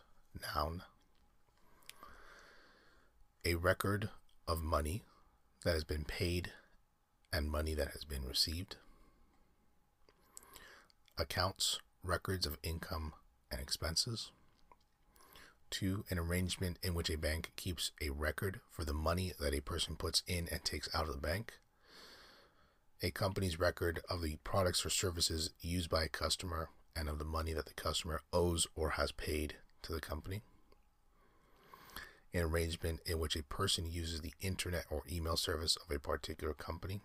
noun. 0.54 0.82
A 3.44 3.56
record 3.56 4.08
of 4.46 4.62
money 4.62 5.02
that 5.64 5.74
has 5.74 5.82
been 5.82 6.04
paid 6.04 6.52
and 7.32 7.50
money 7.50 7.74
that 7.74 7.88
has 7.88 8.04
been 8.04 8.24
received. 8.24 8.76
Accounts, 11.18 11.80
records 12.04 12.46
of 12.46 12.56
income 12.62 13.14
and 13.50 13.60
expenses. 13.60 14.30
Two, 15.70 16.04
an 16.08 16.20
arrangement 16.20 16.78
in 16.80 16.94
which 16.94 17.10
a 17.10 17.18
bank 17.18 17.50
keeps 17.56 17.90
a 18.00 18.10
record 18.10 18.60
for 18.70 18.84
the 18.84 18.92
money 18.92 19.32
that 19.40 19.54
a 19.54 19.60
person 19.60 19.96
puts 19.96 20.22
in 20.28 20.46
and 20.52 20.62
takes 20.62 20.88
out 20.94 21.08
of 21.08 21.14
the 21.14 21.20
bank. 21.20 21.54
A 23.02 23.10
company's 23.10 23.58
record 23.58 24.02
of 24.08 24.22
the 24.22 24.36
products 24.44 24.86
or 24.86 24.90
services 24.90 25.50
used 25.60 25.90
by 25.90 26.04
a 26.04 26.08
customer 26.08 26.68
and 26.96 27.08
of 27.08 27.18
the 27.18 27.24
money 27.24 27.52
that 27.52 27.66
the 27.66 27.74
customer 27.74 28.20
owes 28.32 28.66
or 28.74 28.90
has 28.90 29.12
paid 29.12 29.56
to 29.82 29.92
the 29.92 30.00
company. 30.00 30.42
An 32.34 32.42
arrangement 32.42 33.00
in 33.04 33.18
which 33.18 33.36
a 33.36 33.42
person 33.42 33.90
uses 33.90 34.20
the 34.20 34.32
internet 34.40 34.84
or 34.90 35.02
email 35.10 35.36
service 35.36 35.76
of 35.76 35.94
a 35.94 35.98
particular 35.98 36.54
company. 36.54 37.00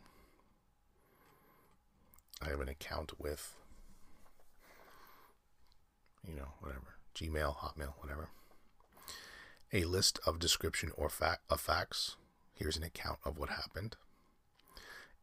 I 2.42 2.50
have 2.50 2.62
an 2.62 2.70
account 2.70 3.20
with, 3.20 3.56
you 6.26 6.36
know, 6.36 6.50
whatever, 6.60 6.96
Gmail, 7.16 7.58
Hotmail, 7.58 7.94
whatever 8.00 8.30
a 9.74 9.84
list 9.84 10.20
of 10.26 10.40
description 10.40 10.92
or 10.96 11.10
fa- 11.10 11.40
of 11.50 11.60
facts. 11.60 12.16
Here's 12.54 12.78
an 12.78 12.84
account 12.84 13.20
of 13.26 13.38
what 13.38 13.50
happened. 13.50 13.96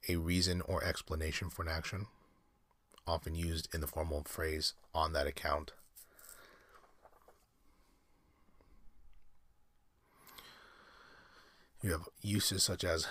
A 0.09 0.17
reason 0.17 0.61
or 0.61 0.85
explanation 0.85 1.49
for 1.49 1.63
an 1.63 1.69
action, 1.69 2.07
often 3.07 3.35
used 3.35 3.73
in 3.75 3.81
the 3.81 3.87
formal 3.87 4.23
phrase 4.25 4.75
on 4.95 5.13
that 5.13 5.27
account. 5.27 5.73
You 11.83 11.93
have 11.93 12.09
uses 12.23 12.63
such 12.63 12.83
as 12.83 13.07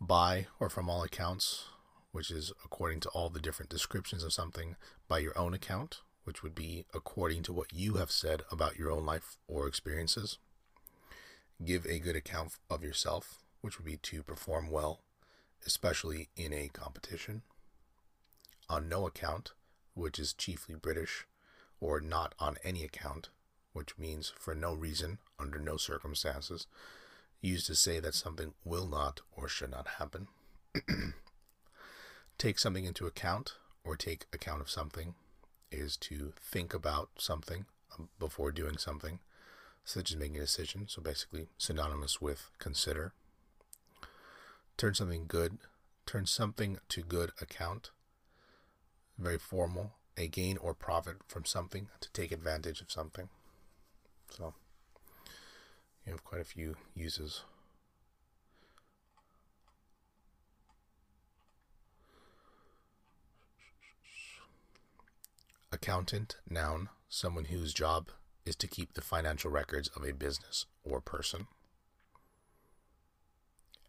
by 0.00 0.46
or 0.58 0.68
from 0.68 0.90
all 0.90 1.02
accounts, 1.02 1.66
which 2.10 2.30
is 2.30 2.52
according 2.64 3.00
to 3.00 3.08
all 3.10 3.30
the 3.30 3.40
different 3.40 3.70
descriptions 3.70 4.24
of 4.24 4.32
something, 4.32 4.76
by 5.06 5.18
your 5.18 5.38
own 5.38 5.54
account, 5.54 6.00
which 6.24 6.42
would 6.42 6.54
be 6.54 6.84
according 6.92 7.42
to 7.44 7.52
what 7.52 7.72
you 7.72 7.94
have 7.94 8.10
said 8.10 8.42
about 8.50 8.76
your 8.76 8.90
own 8.90 9.06
life 9.06 9.36
or 9.46 9.68
experiences 9.68 10.38
give 11.64 11.86
a 11.86 11.98
good 11.98 12.16
account 12.16 12.56
of 12.70 12.82
yourself, 12.82 13.42
which 13.60 13.78
would 13.78 13.86
be 13.86 13.96
to 13.96 14.22
perform 14.22 14.70
well, 14.70 15.00
especially 15.66 16.28
in 16.36 16.52
a 16.52 16.68
competition. 16.68 17.42
On 18.68 18.88
no 18.88 19.06
account, 19.06 19.52
which 19.94 20.18
is 20.18 20.32
chiefly 20.32 20.74
British, 20.74 21.26
or 21.80 22.00
not 22.00 22.34
on 22.38 22.56
any 22.62 22.84
account, 22.84 23.30
which 23.72 23.98
means 23.98 24.32
for 24.38 24.54
no 24.54 24.74
reason, 24.74 25.18
under 25.38 25.58
no 25.58 25.76
circumstances, 25.76 26.66
used 27.40 27.66
to 27.66 27.74
say 27.74 28.00
that 28.00 28.14
something 28.14 28.54
will 28.64 28.86
not 28.86 29.20
or 29.32 29.48
should 29.48 29.70
not 29.70 29.86
happen. 29.98 30.28
take 32.38 32.58
something 32.58 32.84
into 32.84 33.06
account, 33.06 33.54
or 33.84 33.96
take 33.96 34.26
account 34.32 34.60
of 34.60 34.70
something, 34.70 35.14
is 35.70 35.96
to 35.96 36.32
think 36.40 36.74
about 36.74 37.10
something 37.18 37.66
before 38.18 38.52
doing 38.52 38.76
something 38.76 39.20
such 39.88 40.10
as 40.10 40.18
making 40.18 40.36
a 40.36 40.40
decision, 40.40 40.86
so 40.86 41.00
basically 41.00 41.48
synonymous 41.56 42.20
with 42.20 42.50
consider. 42.58 43.14
Turn 44.76 44.94
something 44.94 45.24
good, 45.26 45.56
turn 46.04 46.26
something 46.26 46.78
to 46.90 47.02
good 47.02 47.32
account, 47.40 47.90
very 49.18 49.38
formal, 49.38 49.92
a 50.16 50.28
gain 50.28 50.56
or 50.56 50.74
profit 50.74 51.16
from 51.26 51.44
something, 51.44 51.88
to 52.00 52.10
take 52.12 52.32
advantage 52.32 52.80
of 52.80 52.90
something. 52.90 53.28
So 54.30 54.54
you 56.06 56.12
have 56.12 56.24
quite 56.24 56.40
a 56.40 56.44
few 56.44 56.76
uses. 56.94 57.42
Accountant, 65.70 66.36
noun, 66.48 66.88
someone 67.08 67.46
whose 67.46 67.74
job 67.74 68.08
is 68.46 68.56
to 68.56 68.66
keep 68.66 68.94
the 68.94 69.02
financial 69.02 69.50
records 69.50 69.88
of 69.88 70.02
a 70.02 70.12
business 70.12 70.64
or 70.82 71.00
person. 71.00 71.46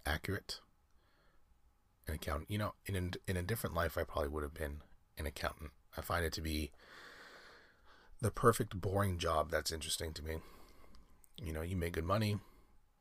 Accurate. 0.06 0.60
An 2.08 2.16
accountant. 2.16 2.52
You 2.52 2.58
know, 2.58 2.74
in 2.86 3.14
in 3.28 3.38
a 3.38 3.44
different 3.44 3.76
life, 3.76 3.98
I 3.98 4.04
probably 4.04 4.30
would 4.30 4.44
have 4.44 4.54
been 4.54 4.82
an 5.20 5.28
accountant. 5.28 5.72
I 5.98 6.02
find 6.02 6.26
it 6.26 6.34
to 6.34 6.42
be 6.42 6.72
the 8.22 8.32
perfect 8.32 8.80
boring 8.80 9.18
job 9.18 9.52
that's 9.52 9.72
interesting 9.72 10.14
to 10.14 10.24
me. 10.24 10.38
You 11.42 11.54
know, 11.54 11.62
you 11.62 11.76
make 11.76 11.94
good 11.94 12.04
money. 12.06 12.38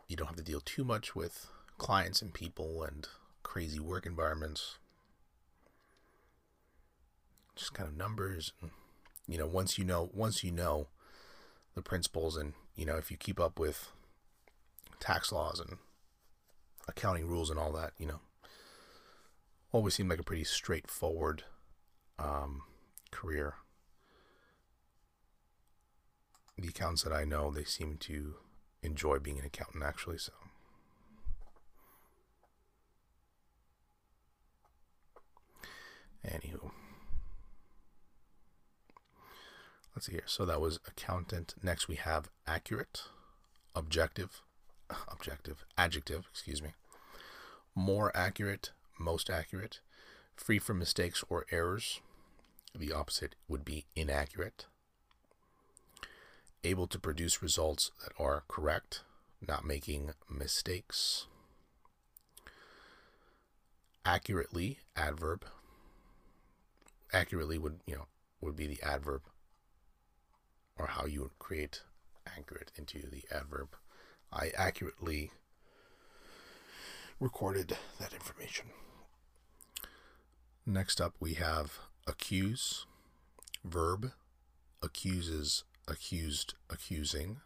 You 0.08 0.16
don't 0.16 0.28
have 0.28 0.36
to 0.36 0.42
deal 0.42 0.60
too 0.60 0.84
much 0.84 1.14
with 1.14 1.46
clients 1.76 2.22
and 2.22 2.32
people 2.32 2.82
and 2.82 3.06
crazy 3.42 3.80
work 3.80 4.06
environments. 4.06 4.78
Just 7.56 7.74
kind 7.74 7.88
of 7.88 7.96
numbers. 7.96 8.52
You 9.26 9.38
know, 9.38 9.46
once 9.46 9.78
you 9.78 9.84
know, 9.84 10.10
once 10.14 10.44
you 10.44 10.52
know 10.52 10.88
the 11.78 11.82
principles 11.82 12.36
and 12.36 12.54
you 12.74 12.84
know 12.84 12.96
if 12.96 13.08
you 13.08 13.16
keep 13.16 13.38
up 13.38 13.60
with 13.60 13.92
tax 14.98 15.30
laws 15.30 15.60
and 15.60 15.78
accounting 16.88 17.24
rules 17.24 17.50
and 17.50 17.58
all 17.58 17.70
that 17.70 17.92
you 17.98 18.06
know 18.06 18.18
always 19.70 19.94
seemed 19.94 20.10
like 20.10 20.18
a 20.18 20.24
pretty 20.24 20.42
straightforward 20.42 21.44
um, 22.18 22.62
career 23.10 23.54
the 26.56 26.68
accountants 26.68 27.02
that 27.02 27.12
i 27.12 27.24
know 27.24 27.50
they 27.50 27.64
seem 27.64 27.96
to 27.96 28.34
enjoy 28.82 29.18
being 29.18 29.38
an 29.38 29.44
accountant 29.44 29.84
actually 29.84 30.18
so 30.18 30.32
anywho 36.26 36.70
Let's 39.98 40.06
see 40.06 40.12
here. 40.12 40.22
So 40.26 40.44
that 40.44 40.60
was 40.60 40.78
accountant. 40.86 41.56
Next 41.60 41.88
we 41.88 41.96
have 41.96 42.30
accurate, 42.46 43.02
objective, 43.74 44.42
objective, 45.08 45.64
adjective, 45.76 46.28
excuse 46.30 46.62
me. 46.62 46.74
More 47.74 48.16
accurate, 48.16 48.70
most 48.96 49.28
accurate, 49.28 49.80
free 50.36 50.60
from 50.60 50.78
mistakes 50.78 51.24
or 51.28 51.46
errors. 51.50 52.00
The 52.74 52.92
opposite 52.92 53.34
would 53.48 53.64
be 53.64 53.86
inaccurate. 53.96 54.66
able 56.64 56.86
to 56.88 56.98
produce 56.98 57.42
results 57.42 57.90
that 58.02 58.12
are 58.18 58.44
correct, 58.48 59.02
not 59.46 59.64
making 59.64 60.12
mistakes. 60.28 61.26
Accurately, 64.04 64.78
adverb. 64.96 65.44
Accurately 67.12 67.58
would, 67.58 67.80
you 67.86 67.94
know, 67.94 68.06
would 68.40 68.56
be 68.56 68.66
the 68.66 68.82
adverb 68.82 69.22
or 70.76 70.86
how 70.88 71.06
you 71.06 71.22
would 71.22 71.38
create 71.38 71.82
accurate 72.26 72.70
into 72.76 73.08
the 73.08 73.24
adverb. 73.30 73.68
I 74.32 74.50
accurately 74.56 75.30
recorded 77.20 77.76
that 77.98 78.12
information. 78.12 78.66
Next 80.66 81.00
up, 81.00 81.14
we 81.18 81.34
have 81.34 81.78
accuse, 82.08 82.86
verb, 83.64 84.12
accuses, 84.82 85.64
accused, 85.86 86.54
accusing. 86.70 87.36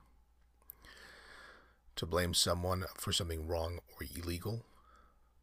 To 1.96 2.06
blame 2.06 2.32
someone 2.32 2.84
for 2.96 3.12
something 3.12 3.46
wrong 3.46 3.80
or 4.00 4.06
illegal. 4.16 4.64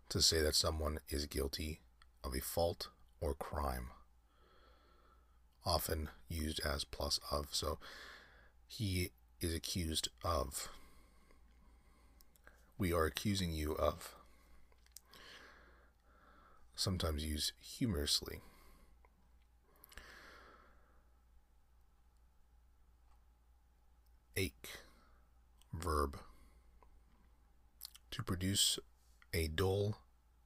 To 0.10 0.22
say 0.22 0.42
that 0.42 0.56
someone 0.56 1.00
is 1.10 1.26
guilty 1.26 1.82
of 2.24 2.34
a 2.34 2.40
fault 2.40 2.88
or 3.22 3.34
crime. 3.36 3.88
Often 5.66 6.10
used 6.30 6.62
as 6.66 6.84
plus 6.84 7.20
of. 7.30 7.50
So 7.52 7.78
he 8.68 9.12
is 9.42 9.54
accused 9.54 10.08
of. 10.24 10.70
We 12.78 12.94
are 12.94 13.06
accusing 13.06 13.52
you 13.52 13.74
of. 13.74 14.16
Sometimes 16.76 17.26
used 17.26 17.52
humorously. 17.60 18.40
Ache, 24.40 24.70
verb. 25.74 26.18
To 28.12 28.24
produce 28.24 28.80
a 29.34 29.48
dull, 29.48 29.98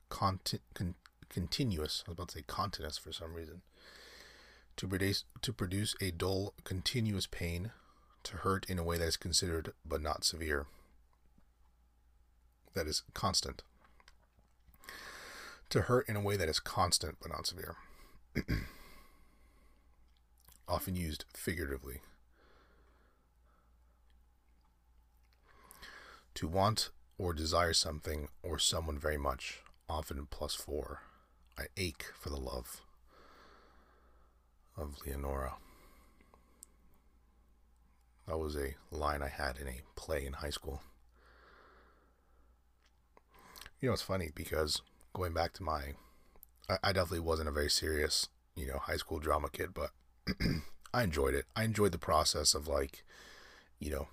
conti- 0.09 0.61
con- 0.73 0.95
continuous, 1.29 2.03
I 2.05 2.09
was 2.11 2.15
about 2.15 2.29
to 2.29 2.39
say 2.39 2.43
continuous 2.47 2.97
for 2.97 3.13
some 3.13 3.35
reason. 3.35 3.61
To 4.77 4.87
produce, 4.87 5.25
to 5.43 5.53
produce 5.53 5.95
a 6.01 6.09
dull, 6.09 6.55
continuous 6.63 7.27
pain, 7.27 7.71
to 8.23 8.37
hurt 8.37 8.65
in 8.67 8.79
a 8.79 8.83
way 8.83 8.97
that 8.97 9.07
is 9.07 9.17
considered 9.17 9.73
but 9.85 10.01
not 10.01 10.23
severe. 10.23 10.65
That 12.73 12.87
is 12.87 13.03
constant. 13.13 13.61
To 15.69 15.81
hurt 15.81 16.09
in 16.09 16.15
a 16.15 16.21
way 16.21 16.35
that 16.35 16.49
is 16.49 16.59
constant 16.59 17.17
but 17.21 17.31
not 17.31 17.45
severe. 17.45 17.75
Often 20.67 20.95
used 20.95 21.25
figuratively. 21.35 22.01
To 26.35 26.47
want 26.47 26.89
or 27.17 27.33
desire 27.33 27.73
something 27.73 28.29
or 28.41 28.57
someone 28.57 28.97
very 28.97 29.17
much, 29.17 29.61
often 29.87 30.27
plus 30.29 30.55
for. 30.55 31.01
I 31.57 31.65
ache 31.77 32.05
for 32.19 32.29
the 32.29 32.39
love 32.39 32.81
of 34.75 34.97
Leonora. 35.05 35.53
That 38.27 38.37
was 38.37 38.55
a 38.55 38.75
line 38.89 39.21
I 39.21 39.27
had 39.27 39.57
in 39.57 39.67
a 39.67 39.81
play 39.95 40.25
in 40.25 40.33
high 40.33 40.49
school. 40.49 40.81
You 43.79 43.89
know, 43.89 43.93
it's 43.93 44.01
funny 44.01 44.29
because 44.33 44.81
going 45.13 45.33
back 45.33 45.53
to 45.53 45.63
my, 45.63 45.93
I, 46.69 46.77
I 46.83 46.93
definitely 46.93 47.19
wasn't 47.19 47.49
a 47.49 47.51
very 47.51 47.69
serious, 47.69 48.29
you 48.55 48.67
know, 48.67 48.77
high 48.77 48.97
school 48.97 49.19
drama 49.19 49.49
kid, 49.49 49.73
but 49.73 49.91
I 50.93 51.03
enjoyed 51.03 51.35
it. 51.35 51.45
I 51.55 51.63
enjoyed 51.63 51.91
the 51.91 51.97
process 51.97 52.53
of 52.53 52.67
like, 52.67 53.03
you 53.79 53.91
know, 53.91 54.07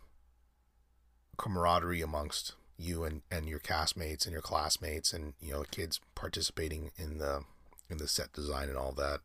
camaraderie 1.41 2.03
amongst 2.03 2.53
you 2.77 3.03
and, 3.03 3.23
and 3.31 3.49
your 3.49 3.59
castmates 3.59 4.25
and 4.25 4.33
your 4.33 4.43
classmates 4.43 5.13
and 5.15 5.33
you 5.41 5.53
know 5.53 5.65
kids 5.71 5.99
participating 6.15 6.91
in 6.99 7.17
the 7.17 7.45
in 7.89 7.97
the 7.97 8.07
set 8.07 8.33
design 8.35 8.69
and 8.69 8.77
all 8.77 8.93
that. 8.93 9.21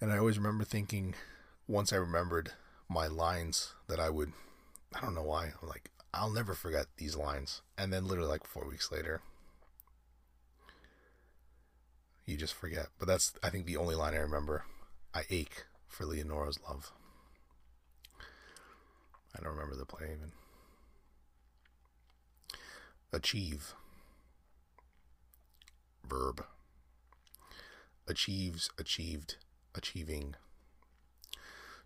And 0.00 0.12
I 0.12 0.18
always 0.18 0.38
remember 0.38 0.64
thinking 0.64 1.14
once 1.68 1.92
I 1.92 1.96
remembered 1.96 2.50
my 2.88 3.06
lines 3.06 3.74
that 3.86 4.00
I 4.00 4.10
would 4.10 4.32
I 4.92 5.00
don't 5.00 5.14
know 5.14 5.22
why, 5.22 5.52
I'm 5.62 5.68
like, 5.68 5.90
I'll 6.12 6.30
never 6.30 6.54
forget 6.54 6.86
these 6.96 7.14
lines. 7.14 7.62
And 7.76 7.92
then 7.92 8.08
literally 8.08 8.30
like 8.30 8.44
four 8.44 8.68
weeks 8.68 8.90
later 8.90 9.20
you 12.26 12.36
just 12.36 12.54
forget. 12.54 12.88
But 12.98 13.06
that's 13.06 13.34
I 13.42 13.50
think 13.50 13.66
the 13.66 13.76
only 13.76 13.94
line 13.94 14.14
I 14.14 14.18
remember. 14.18 14.64
I 15.14 15.22
ache 15.30 15.64
for 15.86 16.04
Leonora's 16.04 16.58
love. 16.68 16.92
I 19.38 19.42
don't 19.42 19.52
remember 19.52 19.76
the 19.76 19.86
play 19.86 20.06
even. 20.06 20.32
Achieve. 23.12 23.74
Verb. 26.08 26.44
Achieves, 28.08 28.70
achieved, 28.78 29.36
achieving. 29.74 30.34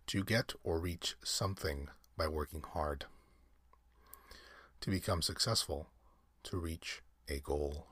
To 0.07 0.25
get 0.25 0.55
or 0.65 0.79
reach 0.79 1.17
something 1.23 1.88
by 2.17 2.29
working 2.29 2.62
hard. 2.62 3.05
To 4.81 4.91
become 4.91 5.21
successful. 5.21 5.88
To 6.45 6.59
reach 6.59 7.03
a 7.29 7.38
goal. 7.38 7.87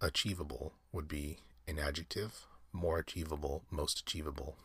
Achievable 0.00 0.74
would 0.92 1.08
be 1.08 1.38
an 1.68 1.78
adjective, 1.78 2.46
more 2.72 2.98
achievable, 2.98 3.64
most 3.70 4.00
achievable. 4.00 4.56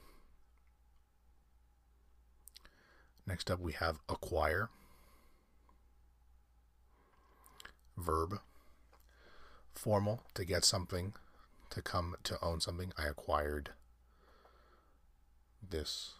Next 3.25 3.49
up, 3.51 3.59
we 3.59 3.73
have 3.73 3.99
acquire. 4.09 4.69
Verb. 7.97 8.39
Formal, 9.73 10.21
to 10.33 10.45
get 10.45 10.63
something, 10.63 11.13
to 11.69 11.81
come 11.81 12.15
to 12.23 12.37
own 12.41 12.61
something. 12.61 12.93
I 12.97 13.07
acquired 13.07 13.71
this 15.67 16.11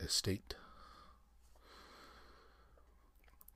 estate. 0.00 0.54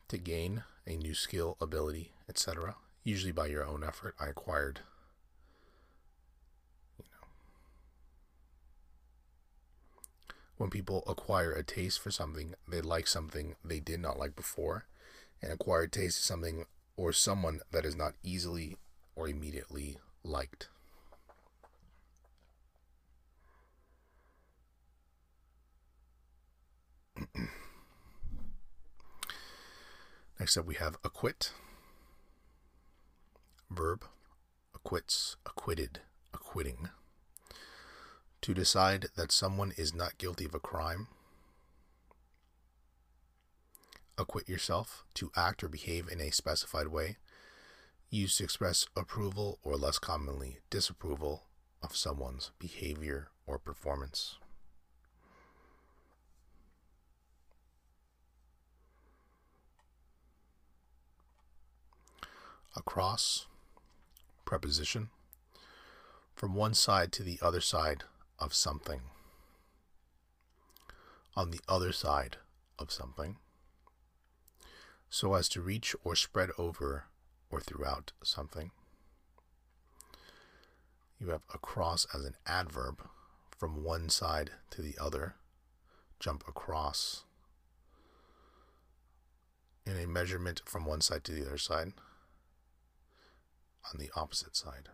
To 0.09 0.18
gain 0.18 0.64
a 0.87 0.96
new 0.96 1.14
skill, 1.14 1.57
ability, 1.61 2.12
etc. 2.28 2.76
Usually 3.04 3.33
by 3.33 3.46
your 3.46 3.64
own 3.64 3.85
effort. 3.85 4.14
I 4.18 4.28
acquired 4.28 4.81
when 10.59 10.68
people 10.71 11.03
acquire 11.07 11.53
a 11.53 11.62
taste 11.62 12.01
for 12.01 12.11
something, 12.11 12.55
they 12.68 12.81
like 12.81 13.07
something 13.07 13.55
they 13.64 13.79
did 13.81 14.01
not 14.01 14.18
like 14.18 14.35
before. 14.37 14.87
And 15.40 15.53
acquired 15.53 15.92
taste 15.92 16.18
is 16.18 16.25
something 16.25 16.66
or 16.97 17.12
someone 17.12 17.61
that 17.71 17.85
is 17.85 17.94
not 17.94 18.14
easily 18.25 18.77
or 19.14 19.29
immediately 19.29 19.99
liked. 20.25 20.68
Next 30.40 30.57
up, 30.57 30.66
we 30.66 30.75
have 30.75 30.97
acquit. 31.05 31.53
Verb 33.71 34.05
acquits, 34.75 35.37
acquitted, 35.47 36.01
acquitting 36.35 36.88
to 38.40 38.55
decide 38.55 39.07
that 39.16 39.33
someone 39.33 39.72
is 39.77 39.94
not 39.94 40.18
guilty 40.18 40.44
of 40.44 40.55
a 40.55 40.61
crime. 40.61 41.09
Acquit 44.16 44.48
yourself 44.48 45.05
to 45.14 45.31
act 45.37 45.62
or 45.62 45.68
behave 45.68 46.09
in 46.09 46.20
a 46.20 46.31
specified 46.31 46.88
way. 46.88 47.16
Used 48.11 48.38
to 48.38 48.44
express 48.44 48.87
approval 48.96 49.59
or 49.62 49.77
less 49.77 49.98
commonly 49.98 50.59
disapproval 50.70 51.44
of 51.83 51.96
someone's 51.96 52.51
behavior 52.59 53.29
or 53.46 53.59
performance. 53.59 54.38
Across, 62.77 63.46
preposition, 64.44 65.11
from 66.35 66.55
one 66.55 66.74
side 66.74 67.12
to 67.12 67.22
the 67.22 67.38
other 67.42 67.61
side 67.61 68.05
of 68.38 68.55
something, 68.55 69.01
on 71.37 71.51
the 71.51 71.61
other 71.68 71.92
side 71.92 72.37
of 72.79 72.92
something, 72.92 73.37
so 75.09 75.35
as 75.35 75.48
to 75.48 75.61
reach 75.61 75.94
or 76.05 76.14
spread 76.14 76.51
over 76.59 77.05
or 77.51 77.61
throughout 77.61 78.12
something. 78.22 78.70
You 81.18 81.31
have 81.31 81.42
across 81.53 82.07
as 82.14 82.24
an 82.24 82.37
adverb 82.46 83.09
from 83.57 83.83
one 83.83 84.09
side 84.09 84.53
to 84.70 84.83
the 84.83 84.96
other, 85.01 85.35
jump 86.20 86.44
across. 86.46 87.24
In 89.85 89.96
a 89.96 90.07
measurement 90.07 90.62
from 90.64 90.85
one 90.85 91.01
side 91.01 91.24
to 91.24 91.33
the 91.33 91.46
other 91.46 91.59
side, 91.59 91.92
on 93.92 93.98
the 93.98 94.11
opposite 94.14 94.55
side. 94.55 94.90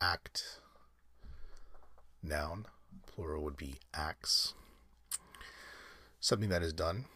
Act, 0.00 0.60
noun, 2.22 2.66
plural 3.06 3.42
would 3.44 3.56
be 3.56 3.74
acts. 3.94 4.54
Something 6.20 6.48
that 6.50 6.62
is 6.62 6.72
done. 6.72 7.06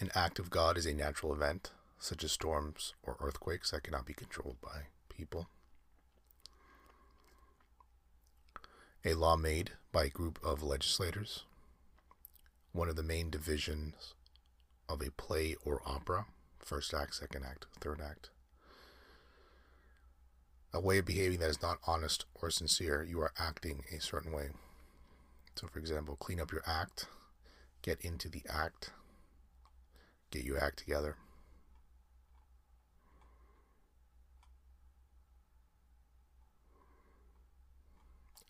An 0.00 0.10
act 0.14 0.38
of 0.38 0.50
God 0.50 0.76
is 0.76 0.86
a 0.86 0.92
natural 0.92 1.32
event, 1.32 1.70
such 1.98 2.22
as 2.22 2.32
storms 2.32 2.94
or 3.02 3.16
earthquakes 3.20 3.70
that 3.70 3.84
cannot 3.84 4.06
be 4.06 4.12
controlled 4.14 4.60
by 4.60 4.88
people. 5.08 5.48
A 9.04 9.14
law 9.14 9.36
made 9.36 9.72
by 9.92 10.04
a 10.04 10.10
group 10.10 10.38
of 10.42 10.62
legislators. 10.62 11.44
One 12.72 12.88
of 12.88 12.96
the 12.96 13.02
main 13.02 13.30
divisions 13.30 14.14
of 14.88 15.00
a 15.00 15.10
play 15.12 15.56
or 15.64 15.80
opera 15.86 16.26
first 16.66 16.92
act, 16.92 17.14
second 17.14 17.44
act, 17.44 17.66
third 17.80 18.00
act. 18.00 18.30
A 20.76 20.80
way 20.80 20.98
of 20.98 21.06
behaving 21.06 21.38
that 21.38 21.48
is 21.48 21.62
not 21.62 21.78
honest 21.86 22.26
or 22.34 22.50
sincere, 22.50 23.02
you 23.02 23.18
are 23.22 23.32
acting 23.38 23.84
a 23.90 23.98
certain 23.98 24.30
way. 24.30 24.50
So, 25.54 25.68
for 25.68 25.78
example, 25.78 26.16
clean 26.16 26.38
up 26.38 26.52
your 26.52 26.62
act, 26.66 27.06
get 27.80 27.98
into 28.02 28.28
the 28.28 28.42
act, 28.46 28.90
get 30.30 30.44
your 30.44 30.62
act 30.62 30.78
together. 30.78 31.16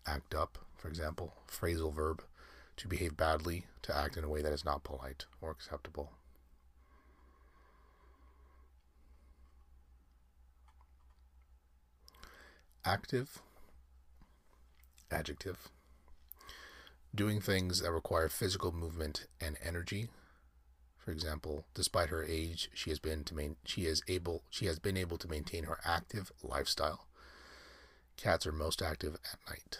Act 0.05 0.35
up, 0.35 0.57
for 0.75 0.89
example, 0.89 1.33
phrasal 1.47 1.93
verb, 1.93 2.23
to 2.75 2.89
behave 2.89 3.15
badly, 3.15 3.67
to 3.83 3.95
act 3.95 4.17
in 4.17 4.25
a 4.25 4.29
way 4.29 4.41
that 4.41 4.51
is 4.51 4.65
not 4.65 4.83
polite 4.83 5.27
or 5.39 5.49
acceptable. 5.49 6.11
Active, 12.87 13.41
adjective. 15.11 15.67
Doing 17.13 17.41
things 17.41 17.81
that 17.81 17.91
require 17.91 18.29
physical 18.29 18.71
movement 18.71 19.27
and 19.41 19.57
energy. 19.61 20.07
For 20.97 21.11
example, 21.11 21.65
despite 21.73 22.07
her 22.07 22.23
age, 22.23 22.69
she 22.73 22.89
has 22.89 22.99
been 22.99 23.25
to 23.25 23.35
main, 23.35 23.57
she 23.65 23.87
is 23.87 24.01
able 24.07 24.43
she 24.49 24.67
has 24.67 24.79
been 24.79 24.95
able 24.95 25.17
to 25.17 25.27
maintain 25.27 25.65
her 25.65 25.79
active 25.83 26.31
lifestyle. 26.41 27.07
Cats 28.15 28.47
are 28.47 28.53
most 28.53 28.81
active 28.81 29.15
at 29.33 29.39
night. 29.49 29.79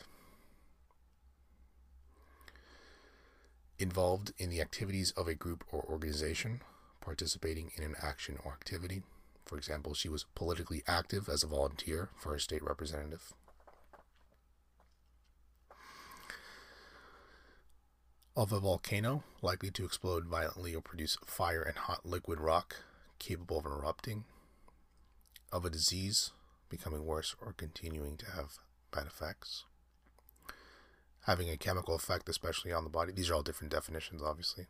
Involved 3.79 4.33
in 4.37 4.49
the 4.49 4.59
activities 4.59 5.11
of 5.11 5.29
a 5.29 5.33
group 5.33 5.63
or 5.71 5.81
organization, 5.89 6.59
participating 6.99 7.71
in 7.77 7.83
an 7.83 7.95
action 8.01 8.37
or 8.43 8.51
activity. 8.51 9.01
For 9.47 9.57
example, 9.57 9.93
she 9.93 10.09
was 10.09 10.25
politically 10.35 10.83
active 10.87 11.29
as 11.29 11.41
a 11.41 11.47
volunteer 11.47 12.09
for 12.17 12.35
a 12.35 12.39
state 12.39 12.61
representative. 12.61 13.33
Of 18.35 18.51
a 18.51 18.59
volcano 18.59 19.23
likely 19.41 19.71
to 19.71 19.85
explode 19.85 20.25
violently 20.25 20.75
or 20.75 20.81
produce 20.81 21.17
fire 21.25 21.61
and 21.61 21.77
hot 21.77 22.05
liquid 22.05 22.41
rock 22.41 22.75
capable 23.19 23.57
of 23.57 23.65
erupting. 23.65 24.25
Of 25.51 25.63
a 25.63 25.69
disease 25.69 26.31
becoming 26.69 27.05
worse 27.05 27.33
or 27.41 27.53
continuing 27.53 28.17
to 28.17 28.25
have 28.31 28.59
bad 28.91 29.07
effects. 29.07 29.63
Having 31.25 31.49
a 31.49 31.57
chemical 31.57 31.95
effect, 31.95 32.27
especially 32.27 32.73
on 32.73 32.83
the 32.83 32.89
body. 32.89 33.13
These 33.13 33.29
are 33.29 33.35
all 33.35 33.43
different 33.43 33.71
definitions, 33.71 34.21
obviously. 34.21 34.67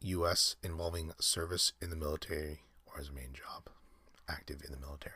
U.S. 0.00 0.56
involving 0.62 1.12
service 1.20 1.72
in 1.80 1.90
the 1.90 1.96
military 1.96 2.60
or 2.92 2.98
his 2.98 3.10
main 3.10 3.32
job, 3.32 3.68
active 4.28 4.62
in 4.64 4.72
the 4.72 4.78
military. 4.78 5.14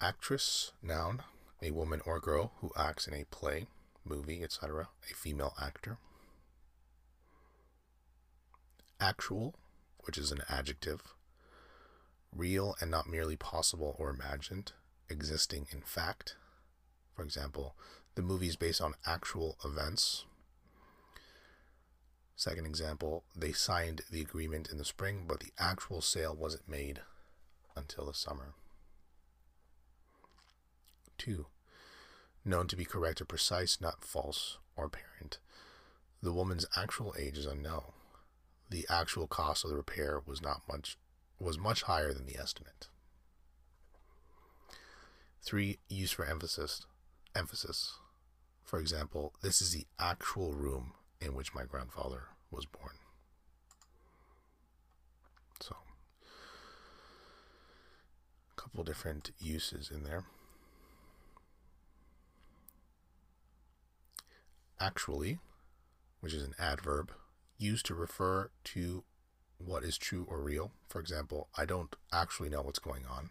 Actress, 0.00 0.72
noun, 0.82 1.22
a 1.62 1.70
woman 1.70 2.00
or 2.04 2.18
girl 2.18 2.52
who 2.60 2.72
acts 2.76 3.06
in 3.06 3.14
a 3.14 3.24
play, 3.24 3.66
movie, 4.04 4.42
etc., 4.42 4.88
a 5.10 5.14
female 5.14 5.54
actor. 5.60 5.98
Actual, 9.00 9.54
which 10.00 10.18
is 10.18 10.32
an 10.32 10.42
adjective, 10.48 11.14
real 12.34 12.74
and 12.80 12.90
not 12.90 13.08
merely 13.08 13.36
possible 13.36 13.94
or 13.98 14.10
imagined, 14.10 14.72
existing 15.08 15.66
in 15.70 15.82
fact. 15.82 16.36
For 17.14 17.22
example, 17.22 17.76
the 18.14 18.22
movie 18.22 18.48
is 18.48 18.56
based 18.56 18.80
on 18.80 18.94
actual 19.06 19.56
events, 19.64 20.24
Second 22.42 22.66
example, 22.66 23.22
they 23.36 23.52
signed 23.52 24.00
the 24.10 24.20
agreement 24.20 24.68
in 24.68 24.76
the 24.76 24.84
spring, 24.84 25.26
but 25.28 25.38
the 25.38 25.52
actual 25.60 26.00
sale 26.00 26.34
wasn't 26.34 26.68
made 26.68 27.00
until 27.76 28.06
the 28.06 28.14
summer. 28.14 28.54
2. 31.18 31.46
Known 32.44 32.66
to 32.66 32.74
be 32.74 32.84
correct 32.84 33.20
or 33.20 33.26
precise, 33.26 33.80
not 33.80 34.02
false 34.02 34.58
or 34.74 34.86
apparent. 34.86 35.38
The 36.20 36.32
woman's 36.32 36.66
actual 36.76 37.14
age 37.16 37.38
is 37.38 37.46
unknown. 37.46 37.92
The 38.70 38.86
actual 38.90 39.28
cost 39.28 39.62
of 39.62 39.70
the 39.70 39.76
repair 39.76 40.20
was 40.26 40.42
not 40.42 40.62
much 40.68 40.98
was 41.38 41.60
much 41.60 41.82
higher 41.82 42.12
than 42.12 42.26
the 42.26 42.40
estimate. 42.40 42.88
3. 45.44 45.78
Use 45.88 46.10
for 46.10 46.24
emphasis. 46.24 46.86
Emphasis. 47.36 47.92
For 48.64 48.80
example, 48.80 49.32
this 49.42 49.62
is 49.62 49.70
the 49.70 49.86
actual 50.00 50.52
room 50.54 50.94
in 51.24 51.34
which 51.34 51.54
my 51.54 51.64
grandfather 51.64 52.24
was 52.50 52.66
born. 52.66 52.94
So, 55.60 55.76
a 58.56 58.60
couple 58.60 58.84
different 58.84 59.30
uses 59.38 59.90
in 59.90 60.02
there. 60.02 60.24
Actually, 64.80 65.38
which 66.22 66.32
is 66.32 66.44
an 66.44 66.54
adverb, 66.58 67.12
used 67.58 67.84
to 67.86 67.94
refer 67.94 68.50
to 68.64 69.02
what 69.58 69.84
is 69.84 69.98
true 69.98 70.26
or 70.28 70.40
real. 70.40 70.70
For 70.88 71.00
example, 71.00 71.48
I 71.56 71.64
don't 71.64 71.94
actually 72.12 72.48
know 72.48 72.62
what's 72.62 72.78
going 72.78 73.04
on. 73.06 73.30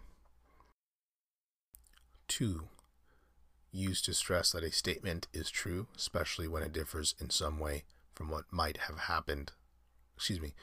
Two, 2.28 2.68
used 3.72 4.06
to 4.06 4.14
stress 4.14 4.52
that 4.52 4.64
a 4.64 4.72
statement 4.72 5.28
is 5.34 5.50
true, 5.50 5.88
especially 5.96 6.48
when 6.48 6.64
it 6.64 6.74
differs 6.74 7.16
in 7.20 7.30
some 7.30 7.60
way 7.60 7.84
from 8.14 8.30
what 8.30 8.52
might 8.52 8.78
have 8.78 9.00
happened, 9.00 9.52
excuse 10.16 10.42
me, 10.42 10.54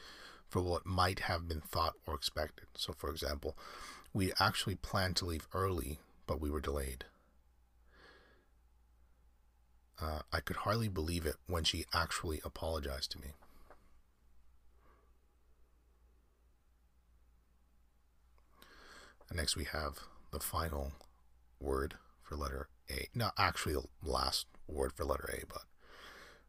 for 0.47 0.61
what 0.61 0.85
might 0.85 1.21
have 1.21 1.47
been 1.47 1.61
thought 1.61 1.93
or 2.05 2.15
expected. 2.15 2.67
So, 2.75 2.93
for 2.93 3.09
example, 3.09 3.57
we 4.13 4.31
actually 4.39 4.75
planned 4.75 5.15
to 5.17 5.25
leave 5.25 5.47
early, 5.53 5.99
but 6.27 6.39
we 6.39 6.49
were 6.49 6.61
delayed. 6.61 7.05
Uh, 10.01 10.19
I 10.31 10.39
could 10.39 10.57
hardly 10.57 10.87
believe 10.87 11.25
it 11.25 11.35
when 11.47 11.63
she 11.63 11.85
actually 11.93 12.41
apologized 12.45 13.11
to 13.11 13.19
me. 13.19 13.33
And 19.29 19.37
next, 19.37 19.55
we 19.55 19.65
have 19.65 19.99
the 20.31 20.39
final 20.39 20.93
word 21.59 21.95
for 22.23 22.35
letter 22.35 22.67
A. 22.89 23.07
Not 23.13 23.33
actually 23.37 23.73
the 23.73 23.87
last 24.03 24.47
word 24.67 24.93
for 24.93 25.05
letter 25.05 25.29
A, 25.33 25.45
but 25.47 25.63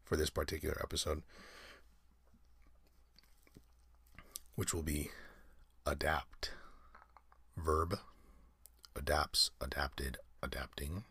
for 0.05 0.17
this 0.17 0.31
particular 0.31 0.79
episode, 0.83 1.23
which 4.55 4.75
will 4.75 4.83
be 4.83 5.11
adapt. 5.87 6.53
Verb 7.57 7.99
adapts, 8.97 9.51
adapted, 9.61 10.19
adapting. 10.43 11.05